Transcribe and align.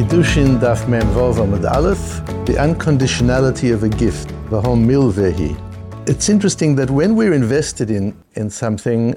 Kiddushin 0.00 0.58
Daf 0.58 0.88
Mem 0.88 1.02
Vov 1.08 1.36
Aleph, 1.74 2.24
the 2.46 2.54
unconditionality 2.54 3.70
of 3.70 3.82
a 3.82 3.88
gift, 3.90 4.30
Vahom 4.48 4.86
Milvehi. 4.86 5.54
It's 6.08 6.30
interesting 6.30 6.74
that 6.76 6.88
when 6.90 7.16
we're 7.16 7.34
invested 7.34 7.90
in, 7.90 8.16
in 8.32 8.48
something, 8.48 9.14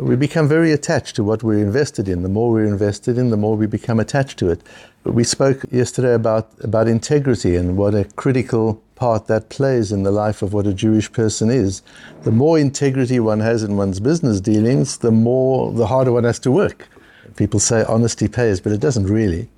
we 0.00 0.16
become 0.16 0.48
very 0.48 0.72
attached 0.72 1.14
to 1.14 1.22
what 1.22 1.44
we're 1.44 1.60
invested 1.60 2.08
in. 2.08 2.24
The 2.24 2.28
more 2.28 2.50
we're 2.50 2.64
invested 2.64 3.18
in, 3.18 3.30
the 3.30 3.36
more 3.36 3.56
we 3.56 3.68
become 3.68 4.00
attached 4.00 4.36
to 4.40 4.50
it. 4.50 4.62
We 5.04 5.22
spoke 5.22 5.64
yesterday 5.70 6.14
about, 6.14 6.50
about 6.60 6.88
integrity 6.88 7.54
and 7.54 7.76
what 7.76 7.94
a 7.94 8.02
critical 8.16 8.82
part 8.96 9.28
that 9.28 9.48
plays 9.48 9.92
in 9.92 10.02
the 10.02 10.10
life 10.10 10.42
of 10.42 10.52
what 10.52 10.66
a 10.66 10.74
Jewish 10.74 11.12
person 11.12 11.50
is. 11.50 11.82
The 12.22 12.32
more 12.32 12.58
integrity 12.58 13.20
one 13.20 13.38
has 13.38 13.62
in 13.62 13.76
one's 13.76 14.00
business 14.00 14.40
dealings, 14.40 14.98
the 14.98 15.12
more, 15.12 15.72
the 15.72 15.86
harder 15.86 16.10
one 16.10 16.24
has 16.24 16.40
to 16.40 16.50
work. 16.50 16.88
People 17.36 17.60
say 17.60 17.84
honesty 17.84 18.26
pays, 18.26 18.60
but 18.60 18.72
it 18.72 18.80
doesn't 18.80 19.06
really. 19.06 19.48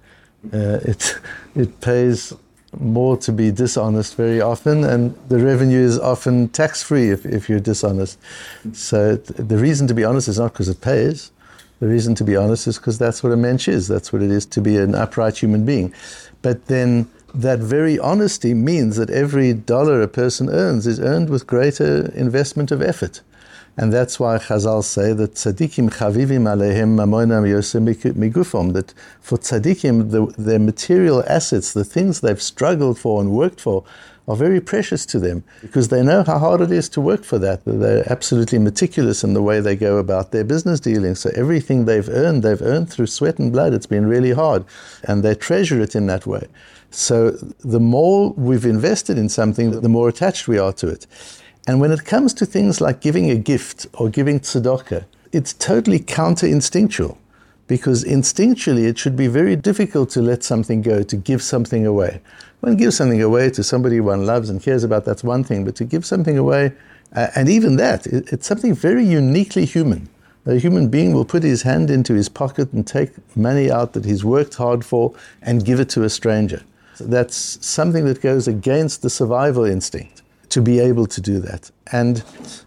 Uh, 0.52 0.80
it, 0.84 1.20
it 1.56 1.80
pays 1.80 2.32
more 2.78 3.16
to 3.16 3.32
be 3.32 3.50
dishonest 3.50 4.14
very 4.14 4.40
often, 4.40 4.84
and 4.84 5.16
the 5.28 5.38
revenue 5.38 5.80
is 5.80 5.98
often 5.98 6.48
tax 6.48 6.82
free 6.82 7.10
if, 7.10 7.24
if 7.26 7.48
you're 7.48 7.60
dishonest. 7.60 8.18
So 8.72 9.16
the 9.16 9.56
reason 9.56 9.86
to 9.88 9.94
be 9.94 10.04
honest 10.04 10.28
is 10.28 10.38
not 10.38 10.52
because 10.52 10.68
it 10.68 10.80
pays. 10.80 11.32
The 11.80 11.88
reason 11.88 12.14
to 12.16 12.24
be 12.24 12.36
honest 12.36 12.66
is 12.66 12.76
because 12.76 12.98
that's 12.98 13.22
what 13.22 13.32
a 13.32 13.36
mensch 13.36 13.68
is. 13.68 13.88
That's 13.88 14.12
what 14.12 14.22
it 14.22 14.30
is 14.30 14.44
to 14.46 14.60
be 14.60 14.76
an 14.76 14.94
upright 14.94 15.38
human 15.38 15.64
being. 15.64 15.94
But 16.42 16.66
then 16.66 17.08
that 17.34 17.60
very 17.60 17.98
honesty 17.98 18.54
means 18.54 18.96
that 18.96 19.10
every 19.10 19.52
dollar 19.52 20.02
a 20.02 20.08
person 20.08 20.48
earns 20.50 20.86
is 20.86 20.98
earned 20.98 21.30
with 21.30 21.46
greater 21.46 22.10
investment 22.14 22.70
of 22.70 22.82
effort. 22.82 23.20
And 23.80 23.92
that's 23.92 24.18
why 24.18 24.38
Chazal 24.38 24.82
say 24.82 25.12
that 25.12 25.34
tzaddikim 25.34 25.90
chavivim 25.90 26.48
alehem 26.52 26.96
mamonam 26.96 27.44
migufom, 28.16 28.72
that 28.72 28.92
for 29.20 29.38
tzaddikim, 29.38 30.10
the, 30.10 30.26
their 30.36 30.58
material 30.58 31.22
assets, 31.28 31.74
the 31.74 31.84
things 31.84 32.20
they've 32.20 32.42
struggled 32.42 32.98
for 32.98 33.20
and 33.20 33.30
worked 33.30 33.60
for, 33.60 33.84
are 34.26 34.34
very 34.34 34.60
precious 34.60 35.06
to 35.06 35.20
them 35.20 35.44
because 35.62 35.88
they 35.88 36.02
know 36.02 36.24
how 36.24 36.38
hard 36.40 36.60
it 36.60 36.72
is 36.72 36.88
to 36.88 37.00
work 37.00 37.22
for 37.22 37.38
that. 37.38 37.62
They're 37.64 38.04
absolutely 38.10 38.58
meticulous 38.58 39.22
in 39.22 39.32
the 39.32 39.42
way 39.42 39.60
they 39.60 39.76
go 39.76 39.98
about 39.98 40.32
their 40.32 40.44
business 40.44 40.80
dealings. 40.80 41.20
So 41.20 41.30
everything 41.36 41.84
they've 41.84 42.08
earned, 42.08 42.42
they've 42.42 42.60
earned 42.60 42.90
through 42.90 43.06
sweat 43.06 43.38
and 43.38 43.52
blood. 43.52 43.74
It's 43.74 43.86
been 43.86 44.06
really 44.06 44.32
hard. 44.32 44.64
And 45.04 45.22
they 45.22 45.36
treasure 45.36 45.80
it 45.80 45.94
in 45.94 46.06
that 46.08 46.26
way. 46.26 46.48
So 46.90 47.30
the 47.60 47.80
more 47.80 48.32
we've 48.32 48.66
invested 48.66 49.18
in 49.18 49.28
something, 49.28 49.70
the 49.70 49.88
more 49.88 50.08
attached 50.08 50.48
we 50.48 50.58
are 50.58 50.72
to 50.74 50.88
it. 50.88 51.06
And 51.68 51.82
when 51.82 51.92
it 51.92 52.06
comes 52.06 52.32
to 52.34 52.46
things 52.46 52.80
like 52.80 53.02
giving 53.02 53.30
a 53.30 53.36
gift 53.36 53.86
or 53.92 54.08
giving 54.08 54.40
tzedakah, 54.40 55.04
it's 55.32 55.52
totally 55.52 55.98
counter 55.98 56.46
instinctual 56.46 57.18
because 57.66 58.04
instinctually 58.04 58.88
it 58.88 58.96
should 58.96 59.16
be 59.16 59.26
very 59.26 59.54
difficult 59.54 60.08
to 60.10 60.22
let 60.22 60.42
something 60.42 60.80
go, 60.80 61.02
to 61.02 61.14
give 61.14 61.42
something 61.42 61.84
away. 61.84 62.22
When 62.60 62.78
give 62.78 62.94
something 62.94 63.20
away 63.20 63.50
to 63.50 63.62
somebody 63.62 64.00
one 64.00 64.24
loves 64.24 64.48
and 64.48 64.62
cares 64.62 64.82
about, 64.82 65.04
that's 65.04 65.22
one 65.22 65.44
thing, 65.44 65.66
but 65.66 65.76
to 65.76 65.84
give 65.84 66.06
something 66.06 66.38
away, 66.38 66.72
uh, 67.14 67.26
and 67.34 67.50
even 67.50 67.76
that, 67.76 68.06
it, 68.06 68.32
it's 68.32 68.46
something 68.46 68.74
very 68.74 69.04
uniquely 69.04 69.66
human. 69.66 70.08
A 70.46 70.54
human 70.54 70.88
being 70.88 71.12
will 71.12 71.26
put 71.26 71.42
his 71.42 71.60
hand 71.60 71.90
into 71.90 72.14
his 72.14 72.30
pocket 72.30 72.72
and 72.72 72.86
take 72.86 73.10
money 73.36 73.70
out 73.70 73.92
that 73.92 74.06
he's 74.06 74.24
worked 74.24 74.54
hard 74.54 74.86
for 74.86 75.14
and 75.42 75.66
give 75.66 75.80
it 75.80 75.90
to 75.90 76.04
a 76.04 76.08
stranger. 76.08 76.62
So 76.94 77.04
that's 77.04 77.36
something 77.60 78.06
that 78.06 78.22
goes 78.22 78.48
against 78.48 79.02
the 79.02 79.10
survival 79.10 79.66
instinct 79.66 80.17
to 80.50 80.62
be 80.62 80.78
able 80.78 81.06
to 81.06 81.20
do 81.20 81.40
that. 81.40 81.70
And 81.92 82.22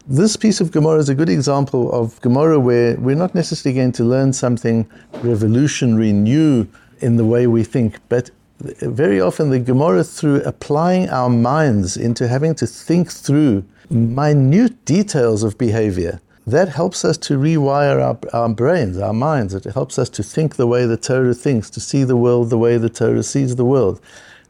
this 0.08 0.36
piece 0.36 0.62
of 0.62 0.72
Gemara 0.72 1.00
is 1.00 1.10
a 1.10 1.16
good 1.16 1.30
example 1.30 1.92
of 1.92 2.20
Gemara 2.22 2.60
where 2.60 2.96
we're 2.98 3.16
not 3.16 3.36
necessarily 3.36 3.76
going 3.80 3.92
to 3.94 4.04
learn 4.04 4.34
something 4.34 4.90
revolutionary, 5.22 6.12
new 6.12 6.68
in 7.00 7.18
the 7.18 7.26
way 7.26 7.48
we 7.48 7.64
think, 7.64 8.00
but 8.10 8.30
very 8.60 9.20
often 9.20 9.50
the 9.50 9.60
Gemara, 9.60 10.04
through 10.04 10.42
applying 10.44 11.10
our 11.10 11.30
minds 11.30 11.98
into 11.98 12.28
having 12.28 12.54
to 12.56 12.68
think 12.68 13.12
through 13.12 13.64
minute 13.90 14.86
details 14.86 15.44
of 15.44 15.58
behavior, 15.58 16.22
that 16.48 16.70
helps 16.70 17.06
us 17.06 17.18
to 17.18 17.38
rewire 17.38 18.02
our, 18.02 18.18
our 18.34 18.50
brains, 18.50 18.98
our 18.98 19.14
minds. 19.14 19.54
It 19.54 19.66
helps 19.66 20.00
us 20.00 20.10
to 20.10 20.24
think 20.24 20.56
the 20.56 20.68
way 20.68 20.86
the 20.86 20.98
Torah 20.98 21.34
thinks, 21.34 21.70
to 21.72 21.80
see 21.80 22.04
the 22.04 22.18
world 22.18 22.50
the 22.50 22.58
way 22.58 22.78
the 22.78 22.90
Torah 22.90 23.24
sees 23.24 23.56
the 23.56 23.66
world. 23.66 24.00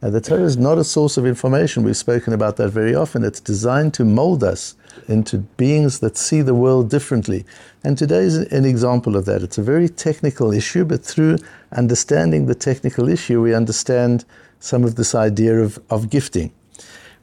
Uh, 0.02 0.10
the 0.10 0.20
Torah 0.20 0.44
is 0.44 0.58
not 0.58 0.80
a 0.80 0.84
source 0.84 1.16
of 1.18 1.28
information. 1.28 1.84
We've 1.84 1.96
spoken 1.96 2.34
about 2.34 2.58
that 2.58 2.70
very 2.70 2.96
often. 2.96 3.24
It's 3.24 3.40
designed 3.40 3.94
to 3.96 4.04
mold 4.04 4.44
us 4.44 4.76
into 5.08 5.38
beings 5.38 6.00
that 6.00 6.18
see 6.18 6.42
the 6.42 6.56
world 6.56 6.90
differently. 6.90 7.46
And 7.84 7.98
today 7.98 8.24
is 8.24 8.38
an 8.38 8.66
example 8.66 9.16
of 9.16 9.26
that. 9.26 9.44
It's 9.44 9.60
a 9.60 9.64
very 9.64 9.88
technical 9.88 10.52
issue, 10.52 10.86
but 10.86 11.06
through 11.06 11.38
understanding 11.72 12.48
the 12.48 12.56
technical 12.56 13.10
issue, 13.10 13.44
we 13.44 13.54
understand 13.54 14.26
some 14.60 14.84
of 14.84 14.96
this 14.96 15.14
idea 15.14 15.60
of, 15.60 15.80
of 15.92 16.10
gifting. 16.10 16.52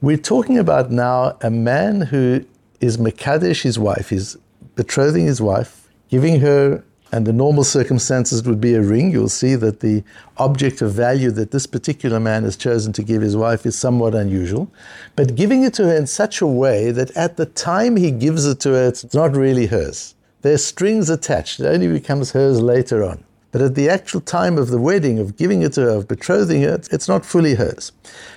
We're 0.01 0.17
talking 0.17 0.57
about 0.57 0.93
now 0.93 1.37
a 1.43 1.51
man 1.51 2.03
who 2.03 2.45
is 2.81 2.97
Mekadesh, 2.97 3.63
his 3.63 3.77
wife. 3.77 4.11
He's 4.11 4.37
betrothing 4.77 5.27
his 5.27 5.43
wife, 5.43 5.89
giving 6.11 6.39
her 6.41 6.85
and 7.11 7.27
the 7.27 7.33
normal 7.33 7.65
circumstances 7.65 8.43
would 8.45 8.61
be 8.61 8.75
a 8.75 8.83
ring, 8.83 9.11
you'll 9.11 9.29
see 9.29 9.55
that 9.55 9.81
the 9.81 10.05
object 10.37 10.83
of 10.83 10.93
value 10.93 11.31
that 11.31 11.51
this 11.51 11.67
particular 11.67 12.21
man 12.21 12.45
has 12.45 12.57
chosen 12.57 12.93
to 12.93 13.03
give 13.03 13.23
his 13.23 13.37
wife 13.37 13.65
is 13.65 13.77
somewhat 13.79 14.15
unusual. 14.15 14.71
But 15.17 15.35
giving 15.35 15.63
it 15.63 15.75
to 15.75 15.87
her 15.87 15.97
in 15.97 16.07
such 16.07 16.41
a 16.41 16.47
way 16.47 16.91
that 16.91 17.11
at 17.17 17.37
the 17.37 17.47
time 17.47 17.97
he 17.97 18.11
gives 18.11 18.45
it 18.45 18.61
to 18.61 18.71
her, 18.71 18.89
it's 18.89 19.15
not 19.15 19.35
really 19.35 19.67
hers. 19.67 20.15
There's 20.43 20.65
strings 20.65 21.09
attached, 21.09 21.61
it 21.61 21.67
only 21.67 21.89
becomes 21.89 22.33
hers 22.33 22.61
later 22.61 23.03
on. 23.03 23.25
But 23.51 23.63
at 23.63 23.75
the 23.75 23.89
actual 23.89 24.21
time 24.21 24.59
of 24.59 24.69
the 24.69 24.79
wedding, 24.79 25.19
of 25.19 25.37
giving 25.37 25.63
it 25.63 25.73
to 25.73 25.81
her, 25.81 25.91
of 25.91 26.07
betrothing 26.07 26.63
her, 26.63 26.79
it's 26.93 27.09
not 27.09 27.25
fully 27.25 27.55
hers. 27.55 27.93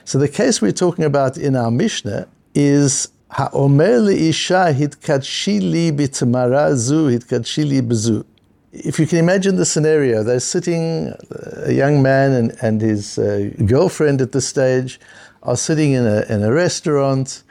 So 0.06 0.18
the 0.18 0.30
case 0.30 0.62
we're 0.62 0.72
talking 0.72 1.04
about 1.04 1.38
in 1.38 1.58
our 1.58 1.70
Mishnah 1.70 2.30
is 2.56 3.10
Ha'omer 3.32 4.00
le'isha 4.00 4.74
hitkadshi 4.74 5.60
li 5.62 5.92
b'tamara 5.92 6.76
zu 6.76 7.08
hitkadshi 7.08 7.68
li 7.68 7.82
b'zu 7.82 8.26
if 8.72 9.00
you 9.00 9.06
can 9.06 9.18
imagine 9.18 9.58
the 9.58 9.66
scenario, 9.66 10.24
they're 10.24 10.40
sitting, 10.40 11.14
a 11.58 11.72
young 11.72 12.02
man 12.02 12.32
and, 12.32 12.56
and 12.62 12.82
his 12.82 13.18
uh, 13.18 13.50
girlfriend 13.66 14.22
at 14.22 14.32
this 14.32 14.48
stage 14.48 15.00
are 15.44 15.58
sitting 15.58 15.92
in 15.92 16.06
a, 16.06 16.22
in 16.30 16.44
a 16.44 16.54
restaurant, 16.54 17.44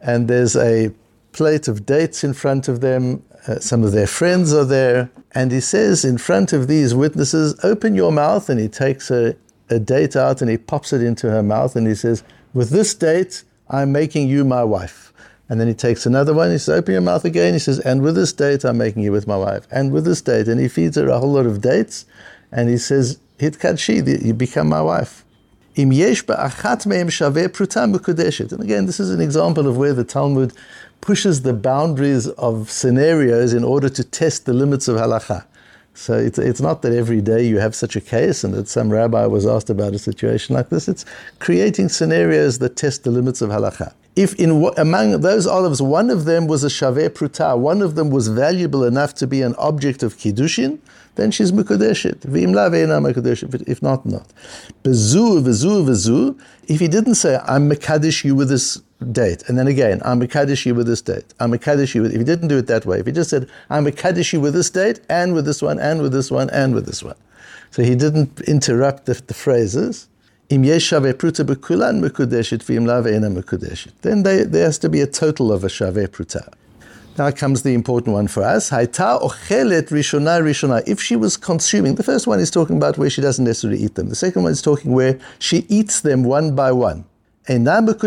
and 0.00 0.28
there's 0.28 0.56
a 0.56 0.92
plate 1.32 1.68
of 1.68 1.86
dates 1.86 2.24
in 2.24 2.34
front 2.34 2.68
of 2.68 2.80
them. 2.80 3.22
Uh, 3.46 3.58
some 3.58 3.84
of 3.84 3.92
their 3.92 4.06
friends 4.06 4.52
are 4.52 4.64
there, 4.64 5.10
and 5.32 5.52
he 5.52 5.60
says 5.60 6.04
in 6.04 6.18
front 6.18 6.52
of 6.52 6.68
these 6.68 6.94
witnesses, 6.94 7.58
Open 7.62 7.94
your 7.94 8.12
mouth. 8.12 8.48
And 8.48 8.58
he 8.60 8.68
takes 8.68 9.10
a, 9.10 9.36
a 9.70 9.78
date 9.78 10.16
out 10.16 10.40
and 10.40 10.50
he 10.50 10.58
pops 10.58 10.92
it 10.92 11.02
into 11.02 11.30
her 11.30 11.42
mouth, 11.42 11.76
and 11.76 11.86
he 11.86 11.94
says, 11.94 12.22
With 12.52 12.70
this 12.70 12.94
date, 12.94 13.44
I'm 13.70 13.92
making 13.92 14.28
you 14.28 14.44
my 14.44 14.64
wife. 14.64 15.05
And 15.48 15.60
then 15.60 15.68
he 15.68 15.74
takes 15.74 16.06
another 16.06 16.34
one. 16.34 16.50
He 16.50 16.58
says, 16.58 16.76
"Open 16.78 16.92
your 16.92 17.02
mouth 17.02 17.24
again." 17.24 17.52
He 17.52 17.60
says, 17.60 17.78
"And 17.80 18.02
with 18.02 18.16
this 18.16 18.32
date, 18.32 18.64
I'm 18.64 18.78
making 18.78 19.02
you 19.02 19.12
with 19.12 19.28
my 19.28 19.36
wife." 19.36 19.66
And 19.70 19.92
with 19.92 20.04
this 20.04 20.20
date, 20.20 20.48
and 20.48 20.60
he 20.60 20.68
feeds 20.68 20.96
her 20.96 21.08
a 21.08 21.18
whole 21.18 21.32
lot 21.32 21.46
of 21.46 21.60
dates, 21.60 22.04
and 22.50 22.68
he 22.68 22.78
says, 22.78 23.18
"Hitkadshi, 23.38 24.24
you 24.24 24.34
become 24.34 24.68
my 24.68 24.82
wife." 24.82 25.24
And 25.76 25.92
again, 28.62 28.86
this 28.86 28.98
is 28.98 29.10
an 29.10 29.20
example 29.20 29.66
of 29.66 29.76
where 29.76 29.92
the 29.92 30.04
Talmud 30.04 30.52
pushes 31.00 31.42
the 31.42 31.52
boundaries 31.52 32.26
of 32.28 32.70
scenarios 32.70 33.52
in 33.52 33.62
order 33.62 33.88
to 33.90 34.02
test 34.02 34.46
the 34.46 34.54
limits 34.54 34.88
of 34.88 34.96
halacha. 34.96 35.44
So 35.94 36.14
it's, 36.14 36.38
it's 36.38 36.60
not 36.60 36.82
that 36.82 36.92
every 36.92 37.20
day 37.20 37.46
you 37.46 37.58
have 37.58 37.74
such 37.74 37.94
a 37.94 38.00
case 38.00 38.42
and 38.42 38.54
that 38.54 38.68
some 38.68 38.90
rabbi 38.90 39.26
was 39.26 39.46
asked 39.46 39.70
about 39.70 39.94
a 39.94 39.98
situation 39.98 40.56
like 40.56 40.70
this. 40.70 40.88
It's 40.88 41.04
creating 41.38 41.90
scenarios 41.90 42.58
that 42.58 42.76
test 42.76 43.04
the 43.04 43.10
limits 43.10 43.40
of 43.42 43.50
halacha 43.50 43.92
if 44.16 44.34
in 44.36 44.50
among 44.78 45.20
those 45.20 45.46
olives 45.46 45.82
one 45.82 46.08
of 46.08 46.24
them 46.24 46.46
was 46.46 46.64
a 46.64 46.68
shaveh 46.68 47.10
pruta, 47.10 47.56
one 47.56 47.82
of 47.82 47.94
them 47.94 48.08
was 48.08 48.28
valuable 48.28 48.82
enough 48.82 49.14
to 49.14 49.26
be 49.26 49.42
an 49.42 49.54
object 49.56 50.02
of 50.02 50.16
kiddushin, 50.16 50.78
then 51.16 51.30
she's 51.30 51.52
mukadeshet. 51.52 52.24
If 53.68 53.82
not, 53.82 54.06
not. 54.06 54.26
Bezu, 54.82 55.42
bezu, 55.42 55.84
bezu. 55.86 56.38
If 56.66 56.80
he 56.80 56.88
didn't 56.88 57.16
say, 57.16 57.38
"I'm 57.44 57.70
mekadesh 57.70 58.24
you 58.24 58.34
with 58.34 58.48
this 58.48 58.80
date," 59.12 59.44
and 59.48 59.58
then 59.58 59.66
again, 59.66 60.00
"I'm 60.02 60.20
mekadesh 60.20 60.64
you 60.64 60.74
with 60.74 60.86
this 60.86 61.02
date," 61.02 61.34
"I'm 61.38 61.52
mekadesh 61.52 61.94
you," 61.94 62.02
with, 62.02 62.12
if 62.12 62.18
he 62.18 62.24
didn't 62.24 62.48
do 62.48 62.56
it 62.56 62.66
that 62.68 62.86
way, 62.86 63.00
if 63.00 63.06
he 63.06 63.12
just 63.12 63.30
said, 63.30 63.46
"I'm 63.68 63.84
mekadesh 63.84 64.32
you 64.32 64.40
with 64.40 64.54
this 64.54 64.70
date," 64.70 65.00
and 65.10 65.34
with 65.34 65.44
this 65.44 65.60
one, 65.60 65.78
and 65.78 66.00
with 66.00 66.12
this 66.12 66.30
one, 66.30 66.48
and 66.50 66.74
with 66.74 66.86
this 66.86 67.02
one, 67.02 67.16
so 67.70 67.82
he 67.82 67.94
didn't 67.94 68.40
interrupt 68.42 69.04
the, 69.06 69.14
the 69.26 69.34
phrases 69.34 70.08
Im 70.48 70.62
yesh 70.62 70.92
pruta 70.92 71.44
bekulan 71.44 72.00
mekudeshet 72.00 72.62
v'im. 72.62 72.86
Then 74.02 74.22
there, 74.22 74.44
there 74.44 74.64
has 74.66 74.78
to 74.78 74.88
be 74.88 75.00
a 75.00 75.06
total 75.06 75.52
of 75.52 75.64
a 75.64 75.66
shaveh 75.66 76.06
pruta. 76.06 76.52
Now 77.18 77.32
comes 77.32 77.62
the 77.62 77.74
important 77.74 78.14
one 78.14 78.28
for 78.28 78.44
us. 78.44 78.70
Haita 78.70 79.20
ochelet 79.22 79.88
rishona 79.88 80.40
rishona. 80.40 80.86
If 80.86 81.00
she 81.00 81.16
was 81.16 81.36
consuming, 81.36 81.96
the 81.96 82.04
first 82.04 82.28
one 82.28 82.38
is 82.38 82.50
talking 82.50 82.76
about 82.76 82.96
where 82.96 83.10
she 83.10 83.20
doesn't 83.20 83.44
necessarily 83.44 83.80
eat 83.80 83.96
them. 83.96 84.08
The 84.08 84.14
second 84.14 84.44
one 84.44 84.52
is 84.52 84.62
talking 84.62 84.92
where 84.92 85.18
she 85.40 85.66
eats 85.68 86.02
them 86.02 86.22
one 86.22 86.54
by 86.54 86.70
one. 86.70 87.06
One 87.48 87.66
of 87.66 87.98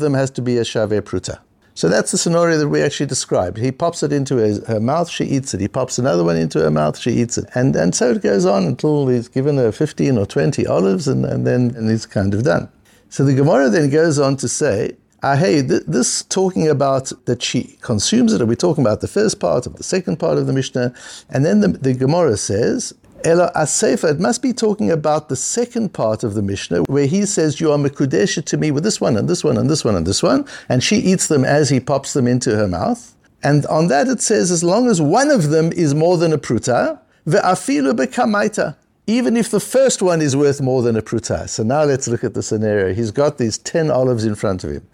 them 0.00 0.14
has 0.14 0.30
to 0.30 0.42
be 0.42 0.56
a 0.56 0.62
shaveh 0.64 1.02
pruta. 1.02 1.38
So 1.78 1.88
that's 1.88 2.10
the 2.10 2.18
scenario 2.18 2.58
that 2.58 2.68
we 2.68 2.82
actually 2.82 3.06
described. 3.06 3.56
He 3.56 3.70
pops 3.70 4.02
it 4.02 4.12
into 4.12 4.38
her, 4.38 4.60
her, 4.66 4.80
mouth, 4.80 5.08
she 5.08 5.22
eats 5.22 5.54
it. 5.54 5.60
He 5.60 5.68
pops 5.68 5.96
another 5.96 6.24
one 6.24 6.36
into 6.36 6.58
her 6.58 6.72
mouth, 6.72 6.98
she 6.98 7.12
eats 7.12 7.38
it. 7.38 7.44
And, 7.54 7.76
and 7.76 7.94
so 7.94 8.10
it 8.10 8.20
goes 8.20 8.44
on 8.44 8.64
until 8.64 9.06
he's 9.06 9.28
given 9.28 9.58
her 9.58 9.70
15 9.70 10.18
or 10.18 10.26
20 10.26 10.66
olives 10.66 11.06
and, 11.06 11.24
and 11.24 11.46
then 11.46 11.72
and 11.76 11.88
he's 11.88 12.04
kind 12.04 12.34
of 12.34 12.42
done. 12.42 12.68
So 13.10 13.24
the 13.24 13.32
Gemara 13.32 13.70
then 13.70 13.90
goes 13.90 14.18
on 14.18 14.36
to 14.38 14.48
say, 14.48 14.96
uh, 15.22 15.36
hey, 15.36 15.64
th- 15.64 15.84
this 15.86 16.24
talking 16.24 16.66
about 16.66 17.12
that 17.26 17.44
she 17.44 17.78
consumes 17.80 18.32
it, 18.32 18.42
are 18.42 18.46
we 18.46 18.56
talking 18.56 18.82
about 18.82 19.00
the 19.00 19.06
first 19.06 19.38
part 19.38 19.64
of 19.64 19.76
the 19.76 19.84
second 19.84 20.16
part 20.16 20.36
of 20.36 20.48
the 20.48 20.52
Mishnah? 20.52 20.92
And 21.30 21.46
then 21.46 21.60
the, 21.60 21.68
the 21.68 21.94
Gemara 21.94 22.38
says, 22.38 22.92
Ela 23.24 23.50
Asefa, 23.56 24.12
it 24.12 24.20
must 24.20 24.42
be 24.42 24.52
talking 24.52 24.90
about 24.90 25.28
the 25.28 25.34
second 25.34 25.92
part 25.92 26.22
of 26.22 26.34
the 26.34 26.42
Mishnah, 26.42 26.82
where 26.82 27.06
he 27.06 27.26
says, 27.26 27.60
You 27.60 27.72
are 27.72 27.78
Mekudesha 27.78 28.44
to 28.44 28.56
me 28.56 28.70
with 28.70 28.84
this 28.84 29.00
one 29.00 29.16
and 29.16 29.28
this 29.28 29.42
one 29.42 29.56
and 29.56 29.68
this 29.68 29.84
one 29.84 29.96
and 29.96 30.06
this 30.06 30.22
one, 30.22 30.46
and 30.68 30.84
she 30.84 30.96
eats 30.96 31.26
them 31.26 31.44
as 31.44 31.68
he 31.68 31.80
pops 31.80 32.12
them 32.12 32.28
into 32.28 32.54
her 32.54 32.68
mouth. 32.68 33.16
And 33.42 33.66
on 33.66 33.88
that 33.88 34.06
it 34.06 34.20
says, 34.20 34.50
as 34.50 34.62
long 34.62 34.88
as 34.88 35.00
one 35.00 35.30
of 35.30 35.50
them 35.50 35.72
is 35.72 35.94
more 35.94 36.16
than 36.16 36.32
a 36.32 36.38
pruta, 36.38 37.00
ve'afilu 37.26 37.92
bekamaita. 37.92 38.76
Even 39.08 39.36
if 39.36 39.50
the 39.50 39.60
first 39.60 40.00
one 40.02 40.20
is 40.20 40.36
worth 40.36 40.60
more 40.60 40.82
than 40.82 40.96
a 40.96 41.02
pruta. 41.02 41.48
So 41.48 41.62
now 41.62 41.82
let's 41.84 42.08
look 42.08 42.22
at 42.22 42.34
the 42.34 42.42
scenario. 42.42 42.94
He's 42.94 43.10
got 43.10 43.38
these 43.38 43.58
10 43.58 43.90
olives 43.90 44.24
in 44.24 44.34
front 44.34 44.64
of 44.64 44.70
him. 44.70 44.86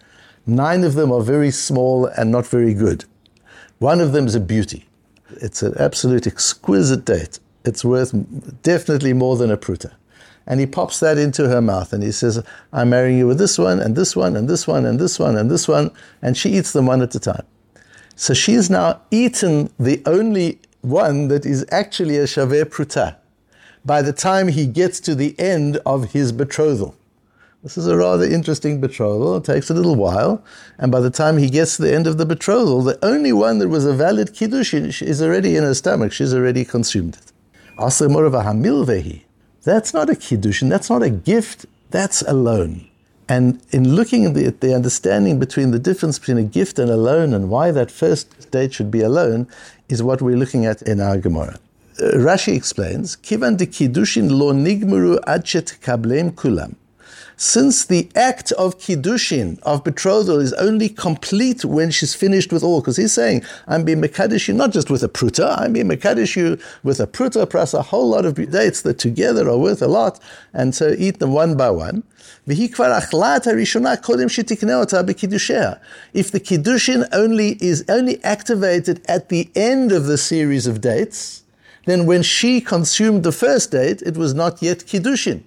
Nine 0.47 0.83
of 0.83 0.93
them 0.93 1.11
are 1.11 1.21
very 1.21 1.51
small 1.51 2.05
and 2.05 2.31
not 2.31 2.47
very 2.47 2.73
good. 2.73 3.05
One 3.79 3.99
of 3.99 4.13
them 4.13 4.25
is 4.25 4.35
a 4.35 4.39
beauty. 4.39 4.87
It's 5.41 5.61
an 5.61 5.73
absolute 5.77 6.27
exquisite 6.27 7.03
date 7.03 7.39
it's 7.65 7.83
worth 7.83 8.13
definitely 8.61 9.13
more 9.13 9.35
than 9.37 9.51
a 9.51 9.57
pruta. 9.57 9.93
And 10.47 10.59
he 10.59 10.67
pops 10.67 10.99
that 10.99 11.17
into 11.17 11.49
her 11.49 11.61
mouth 11.61 11.91
and 11.91 12.03
he 12.03 12.11
says, 12.11 12.43
I'm 12.71 12.91
marrying 12.91 13.17
you 13.17 13.27
with 13.27 13.39
this 13.39 13.57
one 13.57 13.79
and 13.79 13.95
this 13.95 14.15
one 14.15 14.35
and 14.35 14.47
this 14.47 14.67
one 14.67 14.85
and 14.85 14.99
this 14.99 15.17
one 15.17 15.37
and 15.37 15.49
this 15.49 15.67
one. 15.67 15.91
And 16.21 16.37
she 16.37 16.51
eats 16.51 16.71
them 16.71 16.85
one 16.85 17.01
at 17.01 17.15
a 17.15 17.19
time. 17.19 17.45
So 18.15 18.33
she's 18.33 18.69
now 18.69 19.01
eaten 19.11 19.71
the 19.79 20.01
only 20.05 20.59
one 20.81 21.29
that 21.29 21.45
is 21.45 21.65
actually 21.71 22.17
a 22.17 22.25
shaveh 22.25 22.65
pruta 22.65 23.15
by 23.83 24.01
the 24.01 24.13
time 24.13 24.47
he 24.47 24.67
gets 24.67 24.99
to 25.01 25.15
the 25.15 25.37
end 25.39 25.77
of 25.85 26.11
his 26.13 26.31
betrothal. 26.31 26.95
This 27.63 27.79
is 27.79 27.87
a 27.87 27.97
rather 27.97 28.25
interesting 28.25 28.79
betrothal. 28.79 29.37
It 29.37 29.43
takes 29.43 29.71
a 29.71 29.73
little 29.73 29.95
while. 29.95 30.43
And 30.77 30.91
by 30.91 30.99
the 30.99 31.09
time 31.09 31.39
he 31.39 31.49
gets 31.49 31.77
to 31.77 31.81
the 31.81 31.93
end 31.93 32.05
of 32.05 32.19
the 32.19 32.25
betrothal, 32.25 32.83
the 32.83 33.03
only 33.03 33.33
one 33.33 33.57
that 33.57 33.69
was 33.69 33.85
a 33.85 33.93
valid 33.93 34.35
kiddush 34.35 34.75
is 34.75 35.19
already 35.19 35.55
in 35.55 35.63
her 35.63 35.73
stomach. 35.73 36.11
She's 36.11 36.31
already 36.31 36.63
consumed 36.63 37.15
it. 37.15 37.31
That's 37.77 38.01
not 39.93 40.09
a 40.09 40.13
kiddushin, 40.13 40.69
that's 40.69 40.89
not 40.89 41.03
a 41.03 41.09
gift, 41.09 41.65
that's 41.89 42.21
a 42.21 42.33
loan. 42.33 42.87
And 43.27 43.59
in 43.71 43.95
looking 43.95 44.25
at 44.25 44.33
the, 44.35 44.45
at 44.45 44.61
the, 44.61 44.75
understanding 44.75 45.39
between 45.39 45.71
the 45.71 45.79
difference 45.79 46.19
between 46.19 46.37
a 46.37 46.43
gift 46.43 46.77
and 46.77 46.91
a 46.91 46.95
loan 46.95 47.33
and 47.33 47.49
why 47.49 47.71
that 47.71 47.89
first 47.89 48.51
date 48.51 48.73
should 48.75 48.91
be 48.91 49.01
a 49.01 49.09
loan 49.09 49.47
is 49.89 50.03
what 50.03 50.21
we're 50.21 50.37
looking 50.37 50.65
at 50.65 50.83
in 50.83 51.01
our 51.01 51.17
Gemara. 51.17 51.57
Uh, 51.99 52.11
Rashi 52.17 52.55
explains, 52.55 53.15
Kivan 53.15 53.57
de 53.57 53.65
kiddushin 53.65 54.29
lo 54.29 54.53
nigmuru 54.53 55.19
adchet 55.21 55.79
kablem 55.81 56.31
kulam 56.31 56.75
since 57.37 57.85
the 57.85 58.09
act 58.15 58.51
of 58.53 58.77
kiddushin, 58.77 59.59
of 59.63 59.83
betrothal, 59.83 60.39
is 60.39 60.53
only 60.53 60.89
complete 60.89 61.65
when 61.65 61.91
she's 61.91 62.15
finished 62.15 62.51
with 62.53 62.63
all, 62.63 62.81
because 62.81 62.97
he's 62.97 63.13
saying, 63.13 63.43
I'm 63.67 63.83
being 63.83 64.01
Mekadesh 64.01 64.47
you 64.47 64.53
not 64.53 64.71
just 64.71 64.89
with 64.89 65.03
a 65.03 65.09
pruta, 65.09 65.59
I'm 65.59 65.73
being 65.73 65.89
Mekadesh 65.89 66.35
you 66.35 66.57
with 66.83 66.99
a 66.99 67.07
pruta 67.07 67.49
plus 67.49 67.73
a 67.73 67.81
whole 67.81 68.09
lot 68.09 68.25
of 68.25 68.35
dates 68.51 68.81
that 68.83 68.99
together 68.99 69.49
are 69.49 69.57
worth 69.57 69.81
a 69.81 69.87
lot, 69.87 70.19
and 70.53 70.73
so 70.73 70.95
eat 70.97 71.19
them 71.19 71.33
one 71.33 71.57
by 71.57 71.69
one. 71.69 72.03
If 72.47 72.57
the 72.57 72.69
kiddushin 76.39 77.07
only 77.11 77.57
is 77.61 77.85
only 77.89 78.23
activated 78.23 79.01
at 79.07 79.29
the 79.29 79.49
end 79.55 79.91
of 79.91 80.05
the 80.05 80.17
series 80.17 80.67
of 80.67 80.81
dates, 80.81 81.43
then 81.85 82.05
when 82.05 82.21
she 82.23 82.61
consumed 82.61 83.23
the 83.23 83.31
first 83.31 83.71
date, 83.71 84.01
it 84.03 84.17
was 84.17 84.33
not 84.33 84.61
yet 84.61 84.79
kiddushin. 84.79 85.43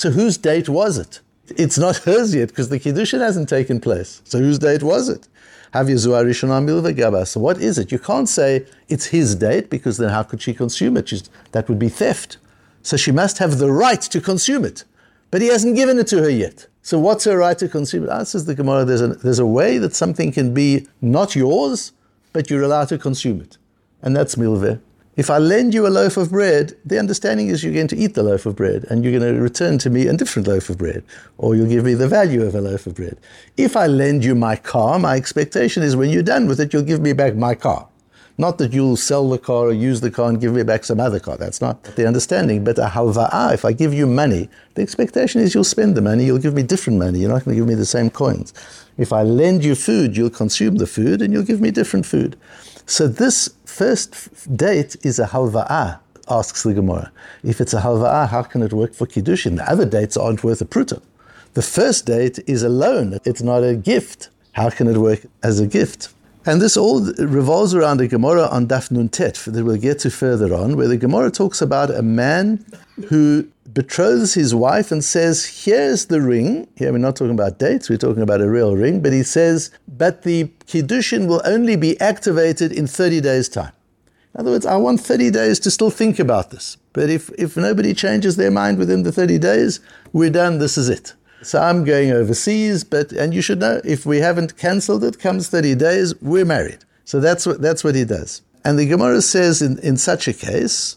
So 0.00 0.10
whose 0.10 0.38
date 0.38 0.66
was 0.66 0.96
it? 0.96 1.20
It's 1.58 1.76
not 1.76 1.96
hers 2.06 2.34
yet 2.34 2.48
because 2.48 2.70
the 2.70 2.80
Kiddushin 2.80 3.20
hasn't 3.20 3.50
taken 3.50 3.80
place. 3.80 4.22
So 4.24 4.38
whose 4.38 4.58
date 4.58 4.82
was 4.82 5.10
it? 5.10 5.28
Have 5.74 5.88
So 5.98 7.40
what 7.46 7.58
is 7.60 7.78
it? 7.78 7.92
You 7.92 7.98
can't 7.98 8.26
say 8.26 8.64
it's 8.88 9.06
his 9.16 9.34
date 9.34 9.68
because 9.68 9.98
then 9.98 10.08
how 10.08 10.22
could 10.22 10.40
she 10.40 10.54
consume 10.54 10.96
it? 10.96 11.10
She's, 11.10 11.28
that 11.52 11.68
would 11.68 11.78
be 11.78 11.90
theft. 11.90 12.38
So 12.82 12.96
she 12.96 13.12
must 13.12 13.36
have 13.36 13.58
the 13.58 13.70
right 13.70 14.00
to 14.00 14.22
consume 14.22 14.64
it. 14.64 14.84
But 15.30 15.42
he 15.42 15.48
hasn't 15.48 15.76
given 15.76 15.98
it 15.98 16.06
to 16.06 16.22
her 16.22 16.30
yet. 16.30 16.66
So 16.80 16.98
what's 16.98 17.24
her 17.24 17.36
right 17.36 17.58
to 17.58 17.68
consume 17.68 18.04
it? 18.04 18.08
Ah, 18.08 18.20
Answers 18.20 18.46
the 18.46 18.54
Gemara, 18.54 18.86
there's 18.86 19.02
a, 19.02 19.08
there's 19.08 19.38
a 19.38 19.44
way 19.44 19.76
that 19.76 19.94
something 19.94 20.32
can 20.32 20.54
be 20.54 20.86
not 21.02 21.36
yours, 21.36 21.92
but 22.32 22.48
you're 22.48 22.62
allowed 22.62 22.88
to 22.88 22.96
consume 22.96 23.42
it. 23.42 23.58
And 24.00 24.16
that's 24.16 24.36
milveh. 24.36 24.80
If 25.16 25.28
I 25.28 25.38
lend 25.38 25.74
you 25.74 25.88
a 25.88 25.90
loaf 25.90 26.16
of 26.16 26.30
bread, 26.30 26.76
the 26.84 26.98
understanding 26.98 27.48
is 27.48 27.64
you're 27.64 27.74
going 27.74 27.88
to 27.88 27.96
eat 27.96 28.14
the 28.14 28.22
loaf 28.22 28.46
of 28.46 28.54
bread 28.54 28.84
and 28.88 29.02
you're 29.02 29.18
going 29.18 29.34
to 29.34 29.40
return 29.40 29.76
to 29.78 29.90
me 29.90 30.06
a 30.06 30.12
different 30.12 30.46
loaf 30.46 30.70
of 30.70 30.78
bread, 30.78 31.02
or 31.36 31.56
you'll 31.56 31.68
give 31.68 31.84
me 31.84 31.94
the 31.94 32.06
value 32.06 32.44
of 32.44 32.54
a 32.54 32.60
loaf 32.60 32.86
of 32.86 32.94
bread. 32.94 33.18
If 33.56 33.76
I 33.76 33.88
lend 33.88 34.24
you 34.24 34.36
my 34.36 34.54
car, 34.54 35.00
my 35.00 35.16
expectation 35.16 35.82
is 35.82 35.96
when 35.96 36.10
you're 36.10 36.22
done 36.22 36.46
with 36.46 36.60
it, 36.60 36.72
you'll 36.72 36.84
give 36.84 37.00
me 37.00 37.12
back 37.12 37.34
my 37.34 37.56
car. 37.56 37.88
Not 38.38 38.58
that 38.58 38.72
you'll 38.72 38.96
sell 38.96 39.28
the 39.28 39.36
car 39.36 39.66
or 39.66 39.72
use 39.72 40.00
the 40.00 40.12
car 40.12 40.30
and 40.30 40.40
give 40.40 40.54
me 40.54 40.62
back 40.62 40.84
some 40.84 41.00
other 41.00 41.18
car. 41.18 41.36
That's 41.36 41.60
not 41.60 41.82
the 41.82 42.06
understanding. 42.06 42.62
But 42.64 42.78
a 42.78 42.86
halva'ah, 42.86 43.52
if 43.52 43.64
I 43.64 43.72
give 43.72 43.92
you 43.92 44.06
money, 44.06 44.48
the 44.76 44.82
expectation 44.82 45.42
is 45.42 45.54
you'll 45.54 45.64
spend 45.64 45.96
the 45.96 46.00
money, 46.00 46.24
you'll 46.24 46.38
give 46.38 46.54
me 46.54 46.62
different 46.62 47.00
money. 47.00 47.18
You're 47.18 47.30
not 47.30 47.44
going 47.44 47.56
to 47.56 47.60
give 47.60 47.68
me 47.68 47.74
the 47.74 47.84
same 47.84 48.08
coins. 48.08 48.54
If 48.96 49.12
I 49.12 49.24
lend 49.24 49.64
you 49.64 49.74
food, 49.74 50.16
you'll 50.16 50.30
consume 50.30 50.76
the 50.76 50.86
food 50.86 51.20
and 51.20 51.34
you'll 51.34 51.42
give 51.42 51.60
me 51.60 51.70
different 51.70 52.06
food. 52.06 52.38
So 52.86 53.06
this 53.08 53.48
first 53.64 54.56
date 54.56 54.96
is 55.02 55.18
a 55.18 55.26
halva'ah, 55.26 55.98
asks 56.28 56.62
the 56.62 56.74
Gemara. 56.74 57.12
If 57.42 57.60
it's 57.60 57.74
a 57.74 57.80
halva'ah, 57.80 58.28
how 58.28 58.42
can 58.42 58.62
it 58.62 58.72
work 58.72 58.94
for 58.94 59.06
kiddushin? 59.06 59.56
The 59.56 59.70
other 59.70 59.84
dates 59.84 60.16
aren't 60.16 60.42
worth 60.44 60.60
a 60.60 60.64
pruta. 60.64 61.00
The 61.54 61.62
first 61.62 62.06
date 62.06 62.38
is 62.46 62.62
a 62.62 62.68
loan. 62.68 63.18
It's 63.24 63.42
not 63.42 63.64
a 63.64 63.74
gift. 63.74 64.28
How 64.52 64.70
can 64.70 64.86
it 64.86 64.96
work 64.96 65.20
as 65.42 65.60
a 65.60 65.66
gift? 65.66 66.08
And 66.46 66.60
this 66.60 66.76
all 66.76 67.02
revolves 67.18 67.74
around 67.74 68.00
a 68.00 68.08
Gemara 68.08 68.46
on 68.46 68.66
Daf 68.66 68.90
Nun 68.90 69.08
Tet 69.10 69.34
that 69.46 69.62
we'll 69.64 69.76
get 69.76 69.98
to 70.00 70.10
further 70.10 70.54
on, 70.54 70.76
where 70.76 70.88
the 70.88 70.96
Gemara 70.96 71.30
talks 71.30 71.60
about 71.60 71.90
a 71.90 72.02
man 72.02 72.64
who 73.08 73.46
betroths 73.72 74.34
his 74.34 74.54
wife 74.54 74.90
and 74.90 75.04
says, 75.04 75.64
Here's 75.64 76.06
the 76.06 76.20
ring. 76.20 76.68
Here 76.76 76.92
we're 76.92 76.98
not 76.98 77.16
talking 77.16 77.34
about 77.34 77.58
dates, 77.58 77.88
we're 77.88 77.98
talking 77.98 78.22
about 78.22 78.40
a 78.40 78.48
real 78.48 78.76
ring. 78.76 79.00
But 79.00 79.12
he 79.12 79.22
says, 79.22 79.70
But 79.88 80.22
the 80.22 80.44
Kiddushin 80.66 81.26
will 81.26 81.42
only 81.44 81.76
be 81.76 82.00
activated 82.00 82.72
in 82.72 82.86
30 82.86 83.20
days' 83.20 83.48
time. 83.48 83.72
In 84.34 84.40
other 84.40 84.50
words, 84.52 84.66
I 84.66 84.76
want 84.76 85.00
30 85.00 85.30
days 85.30 85.58
to 85.60 85.70
still 85.70 85.90
think 85.90 86.18
about 86.18 86.50
this. 86.50 86.76
But 86.92 87.10
if, 87.10 87.30
if 87.38 87.56
nobody 87.56 87.94
changes 87.94 88.36
their 88.36 88.50
mind 88.50 88.78
within 88.78 89.02
the 89.02 89.12
30 89.12 89.38
days, 89.38 89.80
we're 90.12 90.30
done, 90.30 90.58
this 90.58 90.78
is 90.78 90.88
it. 90.88 91.14
So 91.42 91.60
I'm 91.60 91.84
going 91.84 92.10
overseas, 92.12 92.84
but 92.84 93.12
and 93.12 93.32
you 93.32 93.40
should 93.40 93.60
know 93.60 93.80
if 93.82 94.04
we 94.04 94.18
haven't 94.18 94.58
cancelled 94.58 95.02
it, 95.04 95.18
comes 95.18 95.48
30 95.48 95.74
days, 95.76 96.14
we're 96.20 96.44
married. 96.44 96.84
So 97.04 97.18
that's 97.18 97.46
what 97.46 97.62
that's 97.62 97.82
what 97.82 97.94
he 97.94 98.04
does. 98.04 98.42
And 98.62 98.78
the 98.78 98.86
Gemara 98.86 99.22
says 99.22 99.62
in, 99.62 99.78
in 99.78 99.96
such 99.96 100.28
a 100.28 100.34
case, 100.34 100.96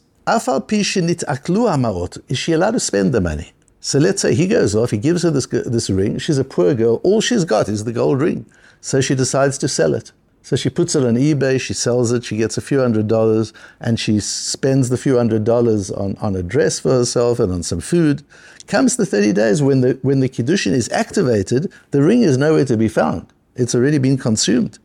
Is 2.30 2.38
she 2.38 2.54
allowed 2.54 2.72
to 2.72 2.80
spend 2.80 3.14
the 3.14 3.20
money? 3.20 3.52
So 3.82 4.00
let's 4.00 4.22
say 4.22 4.34
he 4.34 4.48
goes 4.48 4.74
off, 4.74 4.92
he 4.92 4.98
gives 4.98 5.24
her 5.24 5.32
this, 5.32 5.46
this 5.48 5.90
ring, 5.90 6.18
she's 6.18 6.38
a 6.38 6.46
poor 6.46 6.74
girl, 6.74 7.02
all 7.04 7.20
she's 7.20 7.44
got 7.44 7.68
is 7.68 7.84
the 7.84 7.92
gold 7.92 8.22
ring. 8.22 8.46
So 8.80 9.02
she 9.02 9.16
decides 9.16 9.58
to 9.58 9.68
sell 9.68 9.94
it. 9.94 10.14
So 10.42 10.56
she 10.56 10.70
puts 10.70 10.96
it 10.96 11.04
on 11.04 11.16
eBay, 11.16 11.60
she 11.60 11.74
sells 11.74 12.14
it, 12.14 12.24
she 12.24 12.38
gets 12.38 12.58
a 12.58 12.62
few 12.62 12.80
hundred 12.80 13.10
dollars, 13.10 13.52
and 13.82 14.00
she 14.00 14.22
spends 14.22 14.88
the 14.88 14.98
few 14.98 15.18
hundred 15.18 15.44
dollars 15.44 15.92
on, 15.92 16.16
on 16.22 16.36
a 16.38 16.44
dress 16.44 16.80
for 16.80 16.92
herself 16.92 17.40
and 17.40 17.52
on 17.52 17.64
some 17.64 17.82
food. 17.82 18.24
Comes 18.68 18.96
the 18.96 19.06
30 19.06 19.34
days 19.34 19.62
when 19.62 19.82
the, 19.82 20.00
when 20.04 20.22
the 20.22 20.30
Kiddushin 20.30 20.72
is 20.72 20.90
activated, 20.90 21.72
the 21.92 22.02
ring 22.02 22.22
is 22.22 22.38
nowhere 22.38 22.66
to 22.66 22.78
be 22.78 22.88
found. 22.88 23.28
It's 23.56 23.76
already 23.76 23.98
been 23.98 24.18
consumed. 24.18 24.80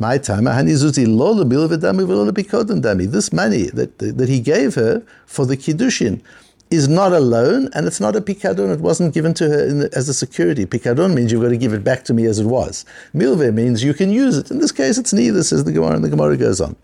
My 0.00 0.16
time, 0.16 0.44
this 0.44 0.82
money 3.32 3.64
that, 3.66 3.98
that 3.98 4.28
he 4.30 4.40
gave 4.40 4.74
her 4.74 5.02
for 5.26 5.44
the 5.44 5.58
Kiddushin 5.58 6.22
is 6.70 6.88
not 6.88 7.12
a 7.12 7.20
loan 7.20 7.68
and 7.74 7.86
it's 7.86 8.00
not 8.00 8.16
a 8.16 8.22
picadon. 8.22 8.72
It 8.72 8.80
wasn't 8.80 9.12
given 9.12 9.34
to 9.34 9.48
her 9.48 9.66
the, 9.66 9.90
as 9.94 10.08
a 10.08 10.14
security. 10.14 10.64
Picadon 10.64 11.12
means 11.12 11.30
you've 11.30 11.42
got 11.42 11.50
to 11.50 11.58
give 11.58 11.74
it 11.74 11.84
back 11.84 12.04
to 12.04 12.14
me 12.14 12.24
as 12.24 12.38
it 12.38 12.46
was. 12.46 12.86
Milve 13.14 13.52
means 13.52 13.84
you 13.84 13.92
can 13.92 14.10
use 14.10 14.38
it. 14.38 14.50
In 14.50 14.58
this 14.58 14.72
case, 14.72 14.96
it's 14.96 15.12
neither, 15.12 15.42
says 15.42 15.64
the 15.64 15.72
Gemara, 15.72 15.96
and 15.96 16.04
the 16.04 16.08
Gemara 16.08 16.38
goes 16.38 16.62
on. 16.62 16.76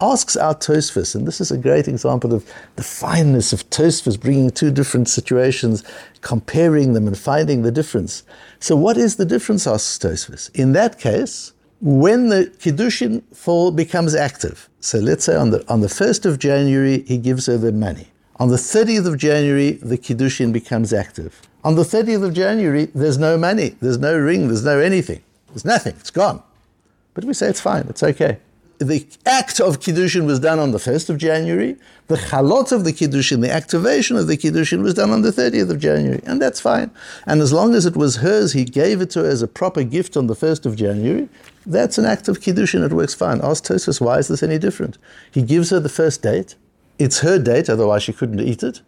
Asks 0.00 0.34
our 0.34 0.56
Tosfos, 0.56 1.14
and 1.14 1.28
this 1.28 1.40
is 1.40 1.52
a 1.52 1.58
great 1.58 1.86
example 1.86 2.34
of 2.34 2.44
the 2.74 2.82
fineness 2.82 3.52
of 3.52 3.70
Tosfos 3.70 4.18
bringing 4.18 4.50
two 4.50 4.72
different 4.72 5.08
situations, 5.08 5.84
comparing 6.22 6.94
them 6.94 7.06
and 7.06 7.16
finding 7.16 7.62
the 7.62 7.70
difference. 7.70 8.24
So 8.58 8.74
what 8.74 8.96
is 8.96 9.14
the 9.14 9.26
difference, 9.26 9.64
asks 9.64 9.96
Tosfos? 9.98 10.50
In 10.56 10.72
that 10.72 10.98
case, 10.98 11.52
when 11.80 12.28
the 12.28 12.46
Kiddushin 12.58 13.22
fall 13.34 13.70
becomes 13.70 14.14
active, 14.14 14.68
so 14.80 14.98
let's 14.98 15.24
say 15.24 15.36
on 15.36 15.50
the, 15.50 15.68
on 15.70 15.80
the 15.80 15.86
1st 15.86 16.24
of 16.26 16.38
January, 16.38 17.02
he 17.02 17.18
gives 17.18 17.46
her 17.46 17.56
the 17.56 17.72
money. 17.72 18.08
On 18.36 18.48
the 18.48 18.56
30th 18.56 19.06
of 19.06 19.18
January, 19.18 19.72
the 19.72 19.98
Kiddushin 19.98 20.52
becomes 20.52 20.92
active. 20.92 21.40
On 21.62 21.76
the 21.76 21.82
30th 21.82 22.24
of 22.24 22.34
January, 22.34 22.86
there's 22.86 23.18
no 23.18 23.38
money, 23.38 23.76
there's 23.80 23.98
no 23.98 24.18
ring, 24.18 24.48
there's 24.48 24.64
no 24.64 24.78
anything. 24.78 25.22
There's 25.48 25.64
nothing, 25.64 25.94
it's 26.00 26.10
gone. 26.10 26.42
But 27.14 27.24
we 27.24 27.32
say 27.32 27.48
it's 27.48 27.60
fine, 27.60 27.86
it's 27.88 28.02
okay. 28.02 28.38
The 28.78 29.06
act 29.24 29.60
of 29.60 29.78
Kiddushin 29.78 30.26
was 30.26 30.40
done 30.40 30.58
on 30.58 30.72
the 30.72 30.78
1st 30.78 31.08
of 31.08 31.18
January. 31.18 31.76
The 32.08 32.16
chalot 32.16 32.72
of 32.72 32.84
the 32.84 32.92
Kiddushin, 32.92 33.40
the 33.40 33.52
activation 33.52 34.16
of 34.16 34.26
the 34.26 34.36
Kiddushin 34.36 34.82
was 34.82 34.94
done 34.94 35.10
on 35.10 35.22
the 35.22 35.30
30th 35.30 35.70
of 35.70 35.78
January. 35.78 36.20
And 36.26 36.42
that's 36.42 36.60
fine. 36.60 36.90
And 37.24 37.40
as 37.40 37.52
long 37.52 37.74
as 37.76 37.86
it 37.86 37.96
was 37.96 38.16
hers, 38.16 38.52
he 38.52 38.64
gave 38.64 39.00
it 39.00 39.10
to 39.10 39.20
her 39.20 39.28
as 39.28 39.42
a 39.42 39.48
proper 39.48 39.84
gift 39.84 40.16
on 40.16 40.26
the 40.26 40.34
1st 40.34 40.66
of 40.66 40.74
January. 40.74 41.28
That's 41.66 41.98
an 41.98 42.04
act 42.04 42.28
of 42.28 42.40
Kiddushin. 42.40 42.84
It 42.84 42.92
works 42.92 43.14
fine. 43.14 43.40
Ask 43.42 43.64
Tosfos, 43.64 44.00
why 44.00 44.18
is 44.18 44.28
this 44.28 44.42
any 44.42 44.58
different? 44.58 44.98
He 45.30 45.42
gives 45.42 45.70
her 45.70 45.80
the 45.80 45.88
first 45.88 46.22
date. 46.22 46.56
It's 46.98 47.20
her 47.20 47.38
date, 47.38 47.70
otherwise 47.70 48.02
she 48.02 48.12
couldn't 48.12 48.40
eat 48.40 48.62
it. 48.62 48.82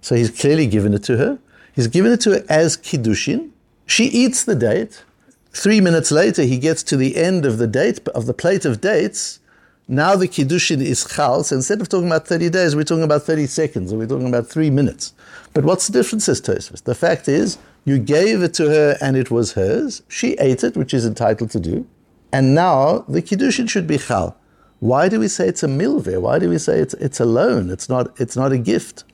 So 0.00 0.14
he's 0.14 0.30
clearly 0.30 0.66
given 0.66 0.94
it 0.94 1.04
to 1.04 1.16
her. 1.18 1.38
He's 1.74 1.88
given 1.88 2.12
it 2.12 2.20
to 2.22 2.30
her 2.32 2.44
as 2.48 2.76
Kiddushin. 2.76 3.50
She 3.86 4.04
eats 4.04 4.44
the 4.44 4.54
date. 4.54 5.04
Three 5.52 5.80
minutes 5.80 6.10
later, 6.10 6.42
he 6.42 6.58
gets 6.58 6.82
to 6.84 6.96
the 6.96 7.16
end 7.16 7.44
of 7.44 7.58
the 7.58 7.66
date, 7.66 8.06
of 8.08 8.26
the 8.26 8.34
plate 8.34 8.64
of 8.64 8.80
dates. 8.80 9.38
Now 9.86 10.16
the 10.16 10.26
Kiddushin 10.26 10.80
is 10.80 11.04
Chal. 11.04 11.44
So 11.44 11.56
instead 11.56 11.80
of 11.82 11.88
talking 11.88 12.06
about 12.06 12.26
30 12.26 12.48
days, 12.48 12.74
we're 12.74 12.84
talking 12.84 13.04
about 13.04 13.24
30 13.24 13.46
seconds, 13.46 13.92
or 13.92 13.98
we're 13.98 14.06
talking 14.06 14.28
about 14.28 14.46
three 14.46 14.70
minutes. 14.70 15.12
But 15.52 15.64
what's 15.64 15.86
the 15.86 15.92
difference, 15.92 16.24
says 16.24 16.40
Tosfos? 16.40 16.82
The 16.84 16.94
fact 16.94 17.28
is, 17.28 17.58
you 17.84 17.98
gave 17.98 18.42
it 18.42 18.54
to 18.54 18.70
her 18.70 18.96
and 19.00 19.16
it 19.16 19.30
was 19.30 19.52
hers. 19.52 20.02
She 20.08 20.32
ate 20.34 20.64
it, 20.64 20.76
which 20.76 20.94
is 20.94 21.04
entitled 21.04 21.50
to 21.50 21.60
do. 21.60 21.86
And 22.32 22.54
now 22.54 23.04
the 23.08 23.22
Kiddushin 23.22 23.68
should 23.68 23.86
be 23.86 23.98
Chal. 23.98 24.36
Why 24.80 25.08
do 25.08 25.20
we 25.20 25.28
say 25.28 25.46
it's 25.46 25.62
a 25.62 25.68
milveh? 25.68 26.20
Why 26.20 26.38
do 26.38 26.48
we 26.48 26.58
say 26.58 26.80
it's, 26.80 26.94
it's 26.94 27.20
a 27.20 27.24
loan? 27.24 27.70
It's 27.70 27.88
not, 27.88 28.18
it's 28.18 28.34
not 28.34 28.50
a 28.50 28.58
gift. 28.58 29.04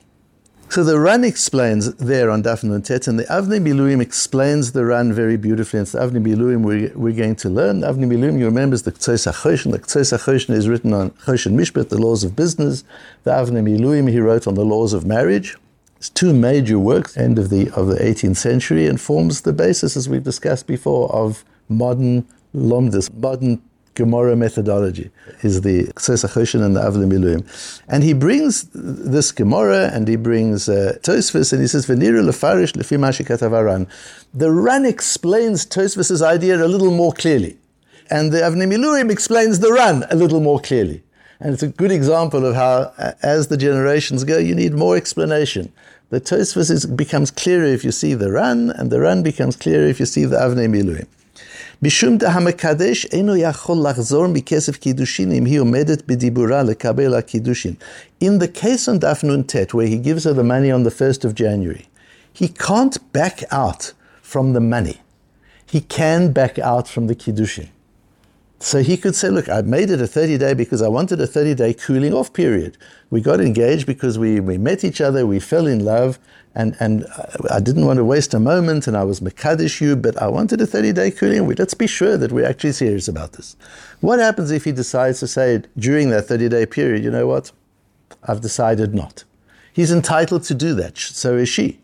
So 0.69 0.83
the 0.83 0.99
Ran 0.99 1.23
explains 1.23 1.93
there 1.95 2.29
on 2.29 2.43
Daf 2.43 2.63
Nun 2.63 2.83
Tet, 2.83 3.07
and 3.07 3.17
the 3.17 3.23
Avnei 3.23 3.59
Miluim 3.59 4.01
explains 4.01 4.71
the 4.71 4.85
Ran 4.85 5.11
very 5.11 5.35
beautifully. 5.35 5.79
And 5.79 5.85
it's 5.85 5.93
the 5.93 5.99
Avnei 5.99 6.23
Miluim 6.23 6.61
we're, 6.61 6.91
we're 6.95 7.15
going 7.15 7.35
to 7.37 7.49
learn. 7.49 7.79
The 7.81 7.87
Avnei 7.87 8.05
Miluim, 8.05 8.37
you 8.37 8.45
remember, 8.45 8.75
is 8.75 8.83
the 8.83 8.91
Ktsos 8.91 9.31
HaChoshen. 9.31 9.71
The 9.71 9.79
Ktsos 9.79 10.15
HaChoshen 10.15 10.51
is 10.51 10.69
written 10.69 10.93
on 10.93 11.09
Choshen 11.11 11.53
Mishpat, 11.53 11.89
the 11.89 11.97
laws 11.97 12.23
of 12.23 12.35
business. 12.35 12.83
The 13.23 13.31
Avnei 13.31 13.63
Miluim, 13.63 14.09
he 14.09 14.19
wrote 14.19 14.47
on 14.47 14.53
the 14.53 14.63
laws 14.63 14.93
of 14.93 15.05
marriage. 15.05 15.57
It's 15.97 16.09
two 16.09 16.33
major 16.33 16.79
works, 16.79 17.17
end 17.17 17.39
of 17.39 17.49
the, 17.49 17.69
of 17.71 17.87
the 17.87 17.95
18th 17.95 18.37
century, 18.37 18.85
and 18.85 19.01
forms 19.01 19.41
the 19.41 19.53
basis, 19.53 19.97
as 19.97 20.07
we've 20.07 20.23
discussed 20.23 20.67
before, 20.67 21.11
of 21.11 21.43
modern 21.67 22.27
Lomdus, 22.55 23.13
modern 23.13 23.61
Gemara 23.99 24.35
methodology 24.35 25.11
is 25.41 25.61
the 25.61 25.83
Ktsos 25.87 26.23
HaChoshen 26.25 26.63
and 26.63 26.75
the 26.75 26.79
Avnei 26.79 27.05
Miluim. 27.11 27.81
And 27.89 28.01
he 28.01 28.13
brings 28.13 28.63
this 28.73 29.31
Gemara 29.33 29.91
and 29.93 30.07
he 30.07 30.15
brings 30.15 30.69
uh, 30.69 30.97
Tosfos 31.01 31.51
and 31.51 31.61
he 31.61 31.67
says, 31.67 31.85
Veniru 31.85 32.23
lefarish 32.23 32.73
lefi 32.73 33.65
Ran. 33.65 33.87
The 34.33 34.51
Ran 34.51 34.85
explains 34.85 35.65
Tosfos's 35.65 36.21
idea 36.21 36.63
a 36.63 36.67
little 36.67 36.91
more 36.91 37.11
clearly. 37.11 37.57
And 38.09 38.31
the 38.31 38.37
Avnei 38.37 38.67
Miluim 38.73 39.11
explains 39.11 39.59
the 39.59 39.73
Ran 39.73 40.05
a 40.09 40.15
little 40.15 40.39
more 40.39 40.61
clearly. 40.61 41.03
And 41.41 41.53
it's 41.53 41.63
a 41.63 41.67
good 41.67 41.91
example 41.91 42.45
of 42.45 42.55
how, 42.55 42.93
as 43.21 43.47
the 43.47 43.57
generations 43.57 44.23
go, 44.23 44.37
you 44.37 44.55
need 44.55 44.73
more 44.73 44.95
explanation. 44.95 45.71
The 46.09 46.19
Tosfos 46.21 46.95
becomes 46.95 47.31
clearer 47.31 47.65
if 47.65 47.83
you 47.83 47.91
see 47.91 48.13
the 48.13 48.31
Ran, 48.31 48.71
and 48.71 48.91
the 48.91 48.99
Ran 48.99 49.23
becomes 49.23 49.55
clearer 49.55 49.85
if 49.85 49.99
you 49.99 50.05
see 50.05 50.25
the 50.25 50.37
Avnei 50.37 50.67
Miluim. 50.67 51.07
משום 51.82 52.18
דהמקדש 52.18 53.06
אינו 53.06 53.36
יכול 53.36 53.76
לחזור 53.90 54.26
מכסף 54.26 54.76
קידושין 54.76 55.32
אם 55.32 55.44
היא 55.44 55.60
עומדת 55.60 56.02
בדיבורה 56.06 56.62
לקבל 56.62 57.14
הקידושין. 57.14 57.74
In 58.24 58.38
the 58.38 58.48
case 58.62 58.88
on 58.88 58.98
Daf 58.98 59.22
Nun 59.22 59.44
Tet, 59.44 59.74
where 59.74 59.86
he 59.86 59.98
gives 59.98 60.24
her 60.24 60.32
the 60.32 60.44
money 60.44 60.70
on 60.70 60.82
the 60.82 60.94
1st 61.00 61.24
of 61.24 61.34
January, 61.34 61.86
he 62.32 62.48
can't 62.48 62.96
back 63.12 63.44
out 63.52 63.92
from 64.22 64.52
the 64.52 64.60
money. 64.60 64.98
He 65.72 65.80
can 65.80 66.32
back 66.32 66.58
out 66.58 66.86
from 66.88 67.06
the 67.06 67.14
kiddushin. 67.14 67.68
So 68.61 68.83
he 68.83 68.97
could 68.97 69.15
say, 69.15 69.29
look, 69.29 69.47
I 69.47 69.61
made 69.61 69.89
it 69.89 70.01
a 70.01 70.07
30 70.07 70.37
day 70.37 70.53
because 70.53 70.81
I 70.81 70.89
wanted 70.89 71.21
a 71.21 71.27
30 71.27 71.55
day 71.55 71.73
cooling 71.73 72.13
off 72.13 72.33
period. 72.33 72.77
We 73.09 73.21
got 73.21 73.39
engaged 73.39 73.85
because 73.85 74.19
we, 74.19 74.41
we 74.41 74.57
met 74.57 74.83
each 74.83 74.99
other, 74.99 75.25
we 75.25 75.39
fell 75.39 75.65
in 75.65 75.85
love, 75.85 76.19
and, 76.55 76.75
and 76.81 77.05
I 77.49 77.61
didn't 77.61 77.85
want 77.85 77.97
to 77.97 78.03
waste 78.03 78.33
a 78.33 78.39
moment 78.39 78.85
and 78.85 78.97
I 78.97 79.05
was 79.05 79.21
Makadish 79.21 79.79
you, 79.79 79.95
but 79.95 80.21
I 80.21 80.27
wanted 80.27 80.59
a 80.59 80.67
30 80.67 80.91
day 80.91 81.09
cooling. 81.09 81.41
Off. 81.41 81.57
Let's 81.57 81.73
be 81.73 81.87
sure 81.87 82.17
that 82.17 82.33
we're 82.33 82.45
actually 82.45 82.73
serious 82.73 83.07
about 83.07 83.33
this. 83.33 83.55
What 84.01 84.19
happens 84.19 84.51
if 84.51 84.65
he 84.65 84.73
decides 84.73 85.21
to 85.21 85.27
say 85.27 85.63
during 85.77 86.09
that 86.09 86.23
30 86.23 86.49
day 86.49 86.65
period, 86.65 87.03
you 87.03 87.11
know 87.11 87.27
what? 87.27 87.53
I've 88.23 88.41
decided 88.41 88.93
not. 88.93 89.23
He's 89.71 89.91
entitled 89.91 90.43
to 90.43 90.53
do 90.53 90.73
that, 90.75 90.97
so 90.97 91.37
is 91.37 91.47
she. 91.47 91.79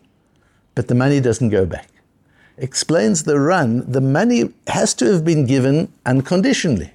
But 0.74 0.88
the 0.88 0.94
money 0.94 1.20
doesn't 1.20 1.48
go 1.48 1.64
back. 1.64 1.88
Explains 2.58 3.24
the 3.24 3.38
Ran, 3.38 3.90
the 3.90 4.00
money 4.00 4.50
has 4.68 4.94
to 4.94 5.12
have 5.12 5.26
been 5.26 5.44
given 5.44 5.92
unconditionally. 6.06 6.90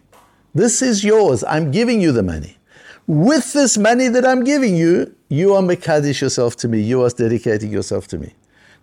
This 0.56 0.82
is 0.82 1.04
yours. 1.04 1.44
I'm 1.44 1.70
giving 1.70 2.02
you 2.02 2.12
the 2.12 2.24
money. 2.24 2.58
With 3.06 3.54
this 3.54 3.78
money 3.78 4.08
that 4.08 4.26
I'm 4.26 4.44
giving 4.44 4.76
you, 4.76 5.16
you 5.30 5.54
are 5.54 5.62
Mekadesh 5.62 6.20
yourself 6.20 6.56
to 6.58 6.68
me. 6.68 6.82
You 6.82 7.04
are 7.04 7.10
dedicating 7.10 7.72
yourself 7.72 8.08
to 8.08 8.18
me. 8.18 8.34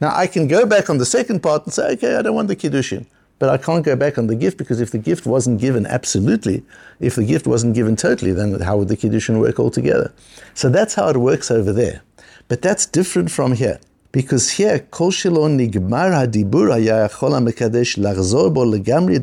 Now, 0.01 0.15
I 0.15 0.29
can 0.29 0.47
go 0.47 0.67
back 0.67 0.89
on 0.89 0.99
the 0.99 1.05
second 1.05 1.43
part 1.43 1.65
and 1.65 1.75
say, 1.75 1.91
okay, 1.95 2.15
I 2.15 2.23
don't 2.23 2.37
want 2.37 2.47
the 2.47 2.55
Kiddushin. 2.55 3.07
But 3.41 3.49
I 3.49 3.57
can't 3.57 3.85
go 3.85 3.97
back 3.97 4.17
on 4.17 4.29
the 4.29 4.37
gift 4.37 4.57
because 4.57 4.81
if 4.81 4.93
the 4.93 4.99
gift 4.99 5.27
wasn't 5.27 5.61
given 5.61 5.85
absolutely, 5.85 6.65
if 7.01 7.17
the 7.17 7.25
gift 7.25 7.49
wasn't 7.49 7.75
given 7.75 7.97
totally, 7.97 8.31
then 8.31 8.61
how 8.61 8.77
would 8.77 8.89
the 8.89 8.97
Kiddushin 8.97 9.41
work 9.41 9.59
altogether? 9.59 10.13
So 10.55 10.69
that's 10.69 10.95
how 10.95 11.09
it 11.09 11.17
works 11.17 11.51
over 11.51 11.73
there. 11.73 12.03
But 12.47 12.63
that's 12.63 12.87
different 12.87 13.33
from 13.33 13.55
here 13.55 13.81
Because 14.12 14.50
here, 14.50 14.80
kol 14.92 15.12
שלא 15.12 15.50
נגמר 15.50 16.16
הדיבור 16.16 16.74
היה 16.74 17.06
יכול 17.06 17.36
המקדש 17.36 18.00
לחזור 18.00 18.50
בו 18.50 18.66
לגמרי, 18.66 19.20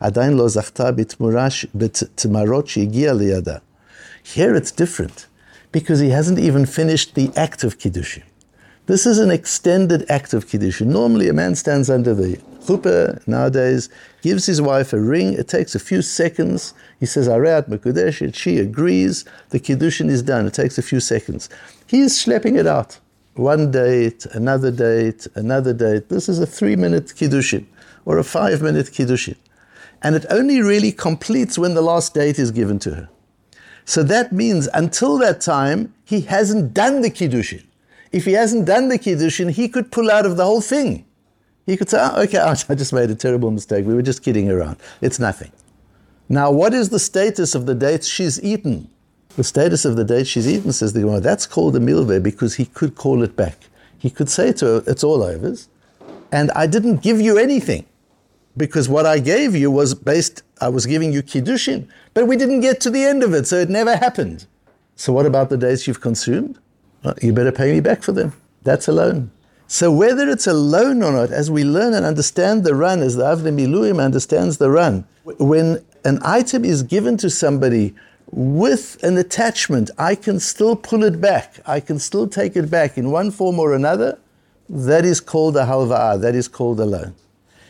עדיין 0.00 0.32
לא 0.32 0.48
זכתה 0.48 0.90
בתמרות 1.74 2.68
שהגיע 2.68 3.12
לידה. 3.12 3.56
Here 4.24 4.54
it's 4.54 4.70
different 4.70 5.26
because 5.72 6.00
he 6.00 6.10
hasn't 6.10 6.38
even 6.38 6.64
finished 6.64 7.14
the 7.14 7.30
act 7.36 7.62
of 7.64 7.78
Kiddushin. 7.78 8.22
This 8.86 9.04
is 9.04 9.18
an 9.18 9.30
extended 9.30 10.06
act 10.08 10.32
of 10.32 10.46
Kiddushin. 10.46 10.86
Normally, 10.86 11.28
a 11.28 11.34
man 11.34 11.54
stands 11.54 11.90
under 11.90 12.14
the 12.14 12.38
chuppah 12.64 13.20
nowadays, 13.26 13.90
gives 14.22 14.46
his 14.46 14.62
wife 14.62 14.94
a 14.94 15.00
ring. 15.00 15.34
It 15.34 15.48
takes 15.48 15.74
a 15.74 15.78
few 15.78 16.00
seconds. 16.00 16.72
He 16.98 17.04
says, 17.04 17.28
Areat 17.28 17.68
Mekudeshet. 17.68 18.34
She 18.34 18.58
agrees. 18.58 19.26
The 19.50 19.60
Kiddushin 19.60 20.08
is 20.08 20.22
done. 20.22 20.46
It 20.46 20.54
takes 20.54 20.78
a 20.78 20.82
few 20.82 21.00
seconds. 21.00 21.50
He 21.86 22.00
is 22.00 22.14
schlepping 22.14 22.56
it 22.58 22.66
out. 22.66 22.98
One 23.35 23.71
date, 23.71 24.27
another 24.27 24.69
date, 24.69 25.25
another 25.33 25.73
date. 25.73 26.09
This 26.09 26.29
is 26.29 26.39
a 26.39 26.45
three 26.45 26.75
minute 26.75 27.07
Kiddushin 27.07 27.65
or 28.05 28.19
a 28.19 28.23
five 28.23 28.61
minute 28.61 28.87
Kiddushin. 28.87 29.35
And 30.03 30.15
it 30.15 30.25
only 30.29 30.61
really 30.61 30.91
completes 30.91 31.57
when 31.57 31.73
the 31.73 31.81
last 31.81 32.13
date 32.13 32.37
is 32.37 32.51
given 32.51 32.77
to 32.79 32.93
her. 32.93 33.09
So 33.85 34.03
that 34.03 34.31
means 34.31 34.69
until 34.73 35.17
that 35.17 35.41
time, 35.41 35.93
he 36.05 36.21
hasn't 36.21 36.73
done 36.73 37.01
the 37.01 37.09
Kiddushin. 37.09 37.63
If 38.11 38.25
he 38.25 38.33
hasn't 38.33 38.65
done 38.65 38.89
the 38.89 38.99
Kiddushin, 38.99 39.49
he 39.49 39.67
could 39.67 39.91
pull 39.91 40.11
out 40.11 40.25
of 40.25 40.37
the 40.37 40.45
whole 40.45 40.61
thing. 40.61 41.05
He 41.65 41.75
could 41.75 41.89
say, 41.89 41.97
oh, 41.99 42.21
okay, 42.23 42.37
I 42.69 42.75
just 42.75 42.93
made 42.93 43.09
a 43.09 43.15
terrible 43.15 43.49
mistake. 43.49 43.85
We 43.85 43.95
were 43.95 44.03
just 44.03 44.23
kidding 44.23 44.51
around. 44.51 44.77
It's 45.01 45.19
nothing. 45.19 45.51
Now, 46.29 46.51
what 46.51 46.73
is 46.73 46.89
the 46.89 46.99
status 46.99 47.55
of 47.55 47.65
the 47.65 47.75
dates 47.75 48.07
she's 48.07 48.41
eaten? 48.43 48.89
The 49.35 49.43
status 49.43 49.83
of 49.85 49.95
the 49.95 50.03
date 50.03 50.27
she's 50.27 50.47
eaten, 50.47 50.71
says 50.71 50.93
the 50.93 51.01
Gemara, 51.01 51.19
that's 51.19 51.47
called 51.47 51.75
a 51.75 51.79
milveh 51.79 52.21
because 52.21 52.55
he 52.55 52.65
could 52.65 52.95
call 52.95 53.23
it 53.23 53.35
back. 53.35 53.57
He 53.97 54.09
could 54.09 54.29
say 54.29 54.53
to 54.53 54.65
her, 54.65 54.83
it's 54.85 55.03
all 55.03 55.23
overs, 55.23 55.69
and 56.31 56.51
I 56.51 56.67
didn't 56.67 57.01
give 57.01 57.19
you 57.19 57.37
anything 57.37 57.85
because 58.57 58.87
what 58.87 59.05
I 59.05 59.19
gave 59.19 59.55
you 59.55 59.71
was 59.71 59.95
based, 59.95 60.43
I 60.61 60.69
was 60.69 60.85
giving 60.85 61.11
you 61.11 61.23
Kiddushin, 61.23 61.87
but 62.13 62.27
we 62.27 62.37
didn't 62.37 62.59
get 62.59 62.79
to 62.81 62.89
the 62.89 63.03
end 63.03 63.23
of 63.23 63.33
it, 63.33 63.47
so 63.47 63.57
it 63.57 63.69
never 63.69 63.95
happened. 63.95 64.45
So 64.95 65.11
what 65.13 65.25
about 65.25 65.49
the 65.49 65.57
days 65.57 65.87
you've 65.87 66.01
consumed? 66.01 66.59
Well, 67.03 67.15
you 67.21 67.33
better 67.33 67.51
pay 67.51 67.71
me 67.71 67.79
back 67.79 68.03
for 68.03 68.11
them. 68.11 68.33
That's 68.61 68.87
a 68.87 68.91
loan. 68.91 69.31
So 69.67 69.91
whether 69.91 70.29
it's 70.29 70.45
a 70.45 70.53
loan 70.53 71.01
or 71.01 71.11
not, 71.11 71.31
as 71.31 71.49
we 71.49 71.63
learn 71.63 71.93
and 71.93 72.05
understand 72.05 72.63
the 72.63 72.75
Ran, 72.75 73.01
as 73.01 73.15
the 73.15 73.23
Avnei 73.23 73.51
Miluim 73.51 74.03
understands 74.03 74.57
the 74.57 74.69
Ran, 74.69 75.05
when 75.23 75.83
an 76.05 76.19
item 76.21 76.63
is 76.63 76.83
given 76.83 77.17
to 77.17 77.29
somebody 77.29 77.95
with 78.35 79.01
an 79.03 79.17
attachment, 79.17 79.91
I 79.97 80.15
can 80.15 80.39
still 80.39 80.75
pull 80.75 81.03
it 81.03 81.21
back. 81.21 81.59
I 81.65 81.79
can 81.79 81.99
still 81.99 82.27
take 82.27 82.55
it 82.55 82.69
back 82.69 82.97
in 82.97 83.11
one 83.11 83.29
form 83.29 83.59
or 83.59 83.75
another. 83.75 84.17
That 84.69 85.05
is 85.05 85.19
called 85.19 85.55
a 85.55 85.65
halva'ah. 85.65 86.19
That 86.21 86.33
is 86.33 86.47
called 86.47 86.79
a 86.79 86.85
loan. 86.85 87.13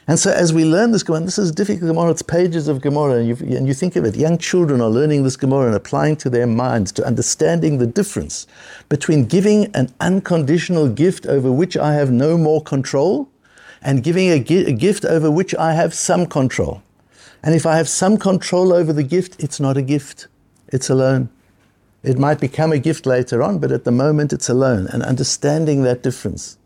And 0.07 0.19
so 0.19 0.31
as 0.31 0.53
we 0.53 0.65
learn 0.65 0.91
this 0.91 1.03
Gemara, 1.03 1.21
this 1.21 1.37
is 1.37 1.51
difficult 1.51 1.89
Gemara, 1.89 2.11
it's 2.11 2.21
pages 2.21 2.67
of 2.67 2.81
Gemara, 2.81 3.19
and 3.19 3.27
you, 3.27 3.55
and 3.55 3.67
you 3.67 3.73
think 3.73 3.95
of 3.95 4.03
it, 4.03 4.17
young 4.17 4.37
children 4.37 4.81
are 4.81 4.89
learning 4.89 5.23
this 5.23 5.37
Gemara 5.37 5.67
and 5.67 5.75
applying 5.75 6.17
to 6.17 6.29
their 6.29 6.47
minds, 6.47 6.91
to 6.93 7.05
understanding 7.05 7.77
the 7.77 7.87
difference 7.87 8.45
between 8.89 9.25
giving 9.25 9.73
an 9.75 9.93
unconditional 10.01 10.89
gift 10.89 11.25
over 11.25 11.51
which 11.51 11.77
I 11.77 11.93
have 11.93 12.11
no 12.11 12.37
more 12.37 12.61
control 12.61 13.29
and 13.81 14.03
giving 14.03 14.27
a, 14.29 14.35
a 14.35 14.73
gift 14.73 15.05
over 15.05 15.31
which 15.31 15.55
I 15.55 15.73
have 15.73 15.93
some 15.93 16.25
control. 16.25 16.83
And 17.41 17.55
if 17.55 17.65
I 17.65 17.77
have 17.77 17.87
some 17.87 18.17
control 18.17 18.73
over 18.73 18.91
the 18.91 19.03
gift, 19.03 19.41
it's 19.41 19.59
not 19.59 19.77
a 19.77 19.81
gift, 19.81 20.27
it's 20.73 20.89
a 20.89 20.95
loan. 20.95 21.29
It 22.03 22.17
might 22.17 22.41
become 22.41 22.73
a 22.73 22.79
gift 22.79 23.05
later 23.05 23.41
on, 23.41 23.59
but 23.59 23.71
at 23.71 23.85
the 23.85 23.91
moment 23.91 24.33
it's 24.33 24.49
a 24.49 24.53
loan, 24.53 24.87
and 24.87 25.01
understanding 25.03 25.83
that 25.83 26.03
difference. 26.03 26.57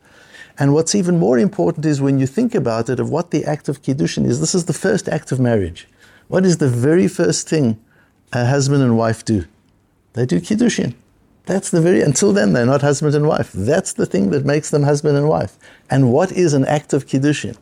And 0.57 0.73
what's 0.73 0.95
even 0.95 1.19
more 1.19 1.37
important 1.37 1.85
is 1.85 2.01
when 2.01 2.17
you 2.17 2.25
think 2.25 2.55
about 2.55 2.89
it, 2.89 2.99
of 2.99 3.11
what 3.11 3.29
the 3.29 3.45
act 3.45 3.69
of 3.69 3.83
Kiddushin 3.83 4.25
is, 4.25 4.39
this 4.39 4.55
is 4.55 4.65
the 4.65 4.73
first 4.73 5.07
act 5.07 5.31
of 5.31 5.39
marriage. 5.39 5.87
What 6.27 6.45
is 6.45 6.57
the 6.57 6.67
very 6.67 7.07
first 7.07 7.47
thing 7.47 7.79
a 8.33 8.45
husband 8.45 8.81
and 8.81 8.97
wife 8.97 9.23
do? 9.23 9.45
They 10.13 10.25
do 10.25 10.41
kiddushin. 10.41 10.95
That's 11.45 11.69
the 11.69 11.79
very, 11.79 12.01
until 12.01 12.33
then, 12.33 12.53
they're 12.53 12.65
not 12.65 12.81
husband 12.81 13.15
and 13.15 13.27
wife. 13.27 13.51
That's 13.53 13.93
the 13.93 14.05
thing 14.05 14.31
that 14.31 14.45
makes 14.45 14.69
them 14.69 14.83
husband 14.83 15.15
and 15.15 15.29
wife. 15.29 15.57
And 15.89 16.11
what 16.11 16.31
is 16.31 16.53
an 16.53 16.65
act 16.65 16.91
of 16.91 17.05
kiddushin? 17.05 17.55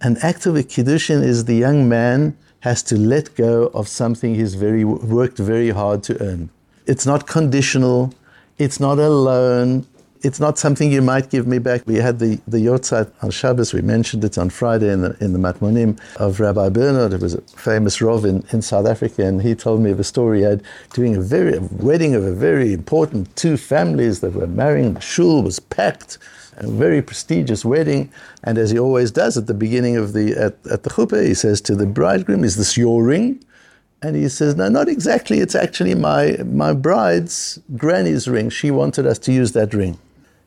An 0.00 0.16
act 0.22 0.46
of 0.46 0.54
kiddushin 0.54 1.22
is 1.22 1.44
the 1.44 1.54
young 1.54 1.88
man 1.88 2.36
has 2.62 2.82
to 2.84 2.96
let 2.96 3.34
go 3.36 3.66
of 3.74 3.86
something 3.86 4.34
he's 4.34 4.54
very, 4.54 4.84
worked 4.84 5.38
very 5.38 5.70
hard 5.70 6.02
to 6.04 6.20
earn. 6.20 6.50
It's 6.86 7.06
not 7.06 7.26
conditional. 7.26 8.12
It's 8.58 8.80
not 8.80 8.98
a 8.98 9.08
loan 9.08 9.86
it's 10.22 10.38
not 10.38 10.56
something 10.56 10.92
you 10.92 11.02
might 11.02 11.30
give 11.30 11.46
me 11.46 11.58
back. 11.58 11.82
We 11.86 11.96
had 11.96 12.18
the, 12.18 12.40
the 12.46 12.58
Yortzeit 12.58 13.10
on 13.22 13.30
Shabbos, 13.30 13.72
we 13.72 13.82
mentioned 13.82 14.24
it 14.24 14.38
on 14.38 14.50
Friday 14.50 14.90
in 14.92 15.02
the, 15.02 15.16
in 15.20 15.32
the 15.32 15.38
Matmonim 15.38 15.98
of 16.16 16.38
Rabbi 16.38 16.68
Bernard, 16.68 17.12
who 17.12 17.18
was 17.18 17.34
a 17.34 17.40
famous 17.40 17.98
Rov 17.98 18.24
in, 18.24 18.44
in 18.52 18.62
South 18.62 18.86
Africa, 18.86 19.26
and 19.26 19.42
he 19.42 19.54
told 19.54 19.80
me 19.80 19.90
of 19.90 19.98
a 19.98 20.04
story 20.04 20.38
he 20.38 20.44
had 20.44 20.62
doing 20.92 21.16
a 21.16 21.20
very 21.20 21.56
a 21.56 21.60
wedding 21.60 22.14
of 22.14 22.24
a 22.24 22.32
very 22.32 22.72
important 22.72 23.34
two 23.36 23.56
families 23.56 24.20
that 24.20 24.32
were 24.32 24.46
marrying. 24.46 24.94
The 24.94 25.00
shul 25.00 25.42
was 25.42 25.58
packed, 25.58 26.18
a 26.56 26.66
very 26.66 27.02
prestigious 27.02 27.64
wedding, 27.64 28.12
and 28.44 28.58
as 28.58 28.70
he 28.70 28.78
always 28.78 29.10
does 29.10 29.36
at 29.36 29.46
the 29.46 29.54
beginning 29.54 29.96
of 29.96 30.12
the 30.12 30.32
at, 30.32 30.54
at 30.70 30.82
the 30.82 30.90
chuppah, 30.90 31.26
he 31.26 31.34
says 31.34 31.60
to 31.62 31.74
the 31.74 31.86
bridegroom, 31.86 32.44
"Is 32.44 32.56
this 32.56 32.76
your 32.76 33.02
ring?" 33.02 33.42
And 34.02 34.16
he 34.16 34.28
says, 34.28 34.56
No, 34.56 34.68
not 34.68 34.88
exactly. 34.88 35.38
It's 35.38 35.54
actually 35.54 35.94
my, 35.94 36.36
my 36.44 36.72
bride's 36.72 37.60
granny's 37.76 38.26
ring. 38.26 38.50
She 38.50 38.70
wanted 38.70 39.06
us 39.06 39.18
to 39.20 39.32
use 39.32 39.52
that 39.52 39.72
ring. 39.72 39.96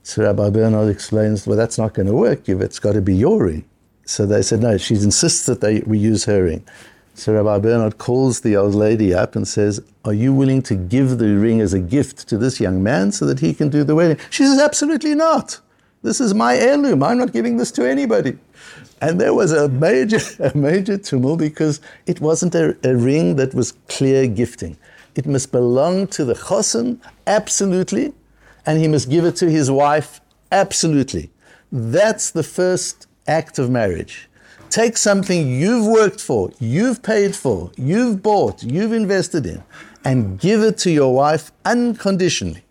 So 0.03 0.23
Rabbi 0.23 0.49
Bernard 0.49 0.89
explains, 0.89 1.47
well, 1.47 1.57
that's 1.57 1.77
not 1.77 1.93
going 1.93 2.07
to 2.07 2.13
work. 2.13 2.47
It's 2.47 2.79
got 2.79 2.93
to 2.93 3.01
be 3.01 3.15
your 3.15 3.45
ring. 3.45 3.65
So 4.05 4.25
they 4.25 4.43
said, 4.43 4.59
no, 4.59 4.77
she 4.77 4.93
insists 4.93 5.47
that 5.47 5.61
they, 5.61 5.79
we 5.79 5.97
use 5.97 6.25
her 6.25 6.43
ring. 6.43 6.63
So 7.15 7.33
Rabbi 7.33 7.59
Bernard 7.59 7.97
calls 7.97 8.41
the 8.41 8.57
old 8.57 8.75
lady 8.75 9.13
up 9.13 9.35
and 9.35 9.47
says, 9.47 9.81
Are 10.03 10.13
you 10.13 10.33
willing 10.33 10.61
to 10.63 10.75
give 10.75 11.17
the 11.17 11.35
ring 11.37 11.61
as 11.61 11.73
a 11.73 11.79
gift 11.79 12.27
to 12.27 12.37
this 12.37 12.59
young 12.59 12.83
man 12.83 13.13
so 13.13 13.25
that 13.25 13.39
he 13.39 13.53
can 13.53 13.69
do 13.69 13.85
the 13.85 13.95
wedding? 13.95 14.17
She 14.29 14.43
says, 14.43 14.59
Absolutely 14.59 15.15
not. 15.15 15.61
This 16.01 16.21
is 16.21 16.33
my 16.33 16.55
heirloom. 16.55 17.03
I'm 17.03 17.17
not 17.17 17.33
giving 17.33 17.57
this 17.57 17.71
to 17.73 17.89
anybody. 17.89 18.37
And 19.01 19.19
there 19.19 19.33
was 19.33 19.51
a 19.51 19.69
major, 19.69 20.19
a 20.39 20.55
major 20.55 20.97
tumult 20.97 21.39
because 21.39 21.81
it 22.05 22.21
wasn't 22.21 22.55
a, 22.55 22.77
a 22.83 22.95
ring 22.95 23.35
that 23.37 23.53
was 23.53 23.73
clear 23.87 24.27
gifting. 24.27 24.77
It 25.15 25.25
must 25.25 25.51
belong 25.51 26.07
to 26.07 26.25
the 26.25 26.35
chosen, 26.35 27.01
absolutely, 27.25 28.13
and 28.65 28.79
he 28.79 28.87
must 28.87 29.09
give 29.09 29.25
it 29.25 29.35
to 29.37 29.49
his 29.49 29.71
wife 29.71 30.21
absolutely. 30.51 31.31
That's 31.71 32.31
the 32.31 32.43
first 32.43 33.07
act 33.27 33.59
of 33.59 33.69
marriage. 33.69 34.29
Take 34.69 34.97
something 34.97 35.47
you've 35.47 35.85
worked 35.85 36.19
for, 36.19 36.51
you've 36.59 37.01
paid 37.01 37.35
for, 37.35 37.71
you've 37.77 38.21
bought, 38.21 38.63
you've 38.63 38.91
invested 38.91 39.45
in, 39.45 39.63
and 40.03 40.39
give 40.39 40.61
it 40.61 40.77
to 40.79 40.91
your 40.91 41.13
wife 41.13 41.51
unconditionally. 41.63 42.63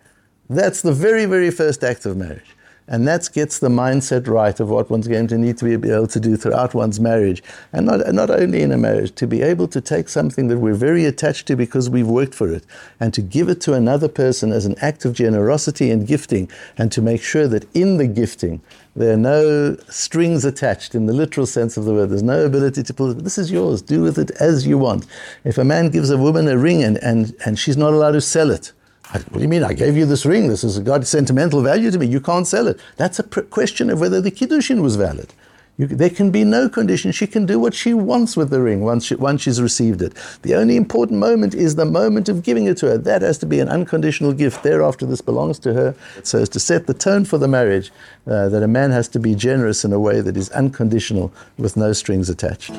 That's 0.51 0.83
the 0.83 0.93
very, 0.93 1.25
very 1.25 1.51
first 1.51 1.83
act 1.83 2.05
of 2.05 2.17
marriage. 2.17 2.55
And 2.87 3.09
that 3.09 3.31
gets 3.33 3.59
the 3.61 3.69
mindset 3.69 4.29
right 4.29 4.59
of 4.61 4.69
what 4.69 4.91
one's 4.91 5.09
going 5.09 5.27
to 5.29 5.39
need 5.39 5.57
to 5.59 5.79
be 5.79 5.91
able 5.91 6.07
to 6.07 6.21
do 6.21 6.37
throughout 6.37 6.75
one's 6.75 7.01
marriage. 7.01 7.43
And 7.73 7.87
not, 7.87 8.07
not 8.13 8.31
only 8.31 8.61
in 8.61 8.73
a 8.73 8.77
marriage, 8.77 9.15
to 9.15 9.27
be 9.27 9.41
able 9.41 9.69
to 9.69 9.81
take 9.81 10.11
something 10.11 10.49
that 10.49 10.59
we're 10.59 10.75
very 10.75 11.07
attached 11.07 11.47
to 11.47 11.57
because 11.57 11.89
we've 11.89 12.07
worked 12.07 12.35
for 12.35 12.53
it 12.53 12.65
and 13.01 13.15
to 13.15 13.23
give 13.23 13.49
it 13.49 13.63
to 13.63 13.73
another 13.73 14.09
person 14.09 14.53
as 14.53 14.67
an 14.67 14.77
act 14.83 15.07
of 15.07 15.15
generosity 15.15 15.91
and 15.91 16.07
gifting, 16.07 16.51
and 16.77 16.93
to 16.93 17.01
make 17.01 17.23
sure 17.23 17.49
that 17.49 17.67
in 17.75 17.97
the 17.97 18.07
gifting, 18.07 18.61
there 18.95 19.15
are 19.15 19.17
no 19.17 19.77
strings 19.89 20.45
attached 20.45 20.95
in 20.95 21.07
the 21.07 21.13
literal 21.13 21.47
sense 21.47 21.77
of 21.77 21.87
the 21.87 21.93
word. 21.93 22.11
There's 22.11 22.23
no 22.23 22.45
ability 22.45 22.83
to 22.83 22.95
pull 22.95 23.11
it. 23.11 23.25
This 23.25 23.39
is 23.39 23.51
yours. 23.51 23.81
Do 23.81 24.03
with 24.03 24.19
it 24.19 24.31
as 24.33 24.67
you 24.67 24.77
want. 24.77 25.07
If 25.43 25.57
a 25.57 25.65
man 25.65 25.89
gives 25.89 26.11
a 26.11 26.19
woman 26.19 26.49
a 26.49 26.59
ring 26.59 26.85
and, 26.85 26.99
and, 26.99 27.35
and 27.47 27.59
she's 27.59 27.77
not 27.77 27.95
allowed 27.95 28.13
to 28.13 28.21
sell 28.21 28.51
it, 28.51 28.73
what 29.15 29.35
do 29.35 29.41
you 29.41 29.49
mean? 29.49 29.63
I 29.63 29.73
gave 29.73 29.97
you 29.97 30.07
this 30.07 30.27
ring. 30.27 30.49
This 30.49 30.63
has 30.63 30.79
got 30.81 31.07
sentimental 31.07 31.63
value 31.63 31.91
to 31.91 31.99
me. 31.99 32.07
You 32.07 32.21
can't 32.21 32.47
sell 32.47 32.67
it. 32.67 32.81
That's 32.97 33.19
a 33.19 33.23
pr- 33.23 33.43
question 33.43 33.91
of 33.91 34.01
whether 34.01 34.21
the 34.21 34.31
Kiddushin 34.31 34.83
was 34.83 34.97
valid. 34.97 35.33
You, 35.77 35.89
there 35.89 36.11
can 36.11 36.31
be 36.31 36.45
no 36.45 36.69
condition. 36.69 37.11
She 37.11 37.27
can 37.27 37.47
do 37.47 37.59
what 37.59 37.75
she 37.75 37.95
wants 37.95 38.37
with 38.37 38.51
the 38.51 38.61
ring 38.61 38.83
once, 38.83 39.07
she, 39.07 39.17
once 39.17 39.43
she's 39.43 39.61
received 39.61 40.03
it. 40.03 40.15
The 40.43 40.55
only 40.55 40.77
important 40.77 41.19
moment 41.19 41.55
is 41.55 41.75
the 41.75 41.85
moment 41.85 42.29
of 42.29 42.45
giving 42.45 42.67
it 42.67 42.77
to 42.79 42.87
her. 42.87 42.99
That 42.99 43.23
has 43.23 43.39
to 43.39 43.47
be 43.47 43.59
an 43.59 43.69
unconditional 43.69 44.33
gift. 44.33 44.63
Thereafter, 44.63 45.07
this 45.07 45.21
belongs 45.21 45.59
to 45.61 45.75
her. 45.75 45.97
So 46.23 46.41
as 46.41 46.49
to 46.51 46.61
set 46.61 46.87
the 46.87 46.95
tone 46.95 47.25
for 47.25 47.39
the 47.39 47.49
marriage, 47.49 47.91
uh, 48.27 48.49
that 48.51 48.63
a 48.63 48.69
man 48.69 48.93
has 48.93 49.09
to 49.09 49.19
be 49.19 49.35
generous 49.35 49.85
in 49.85 49.93
a 49.93 49.99
way 49.99 50.21
that 50.21 50.37
is 50.37 50.49
unconditional 50.51 51.33
with 51.59 51.77
no 51.77 51.93
strings 51.93 52.31
attached. 52.31 52.73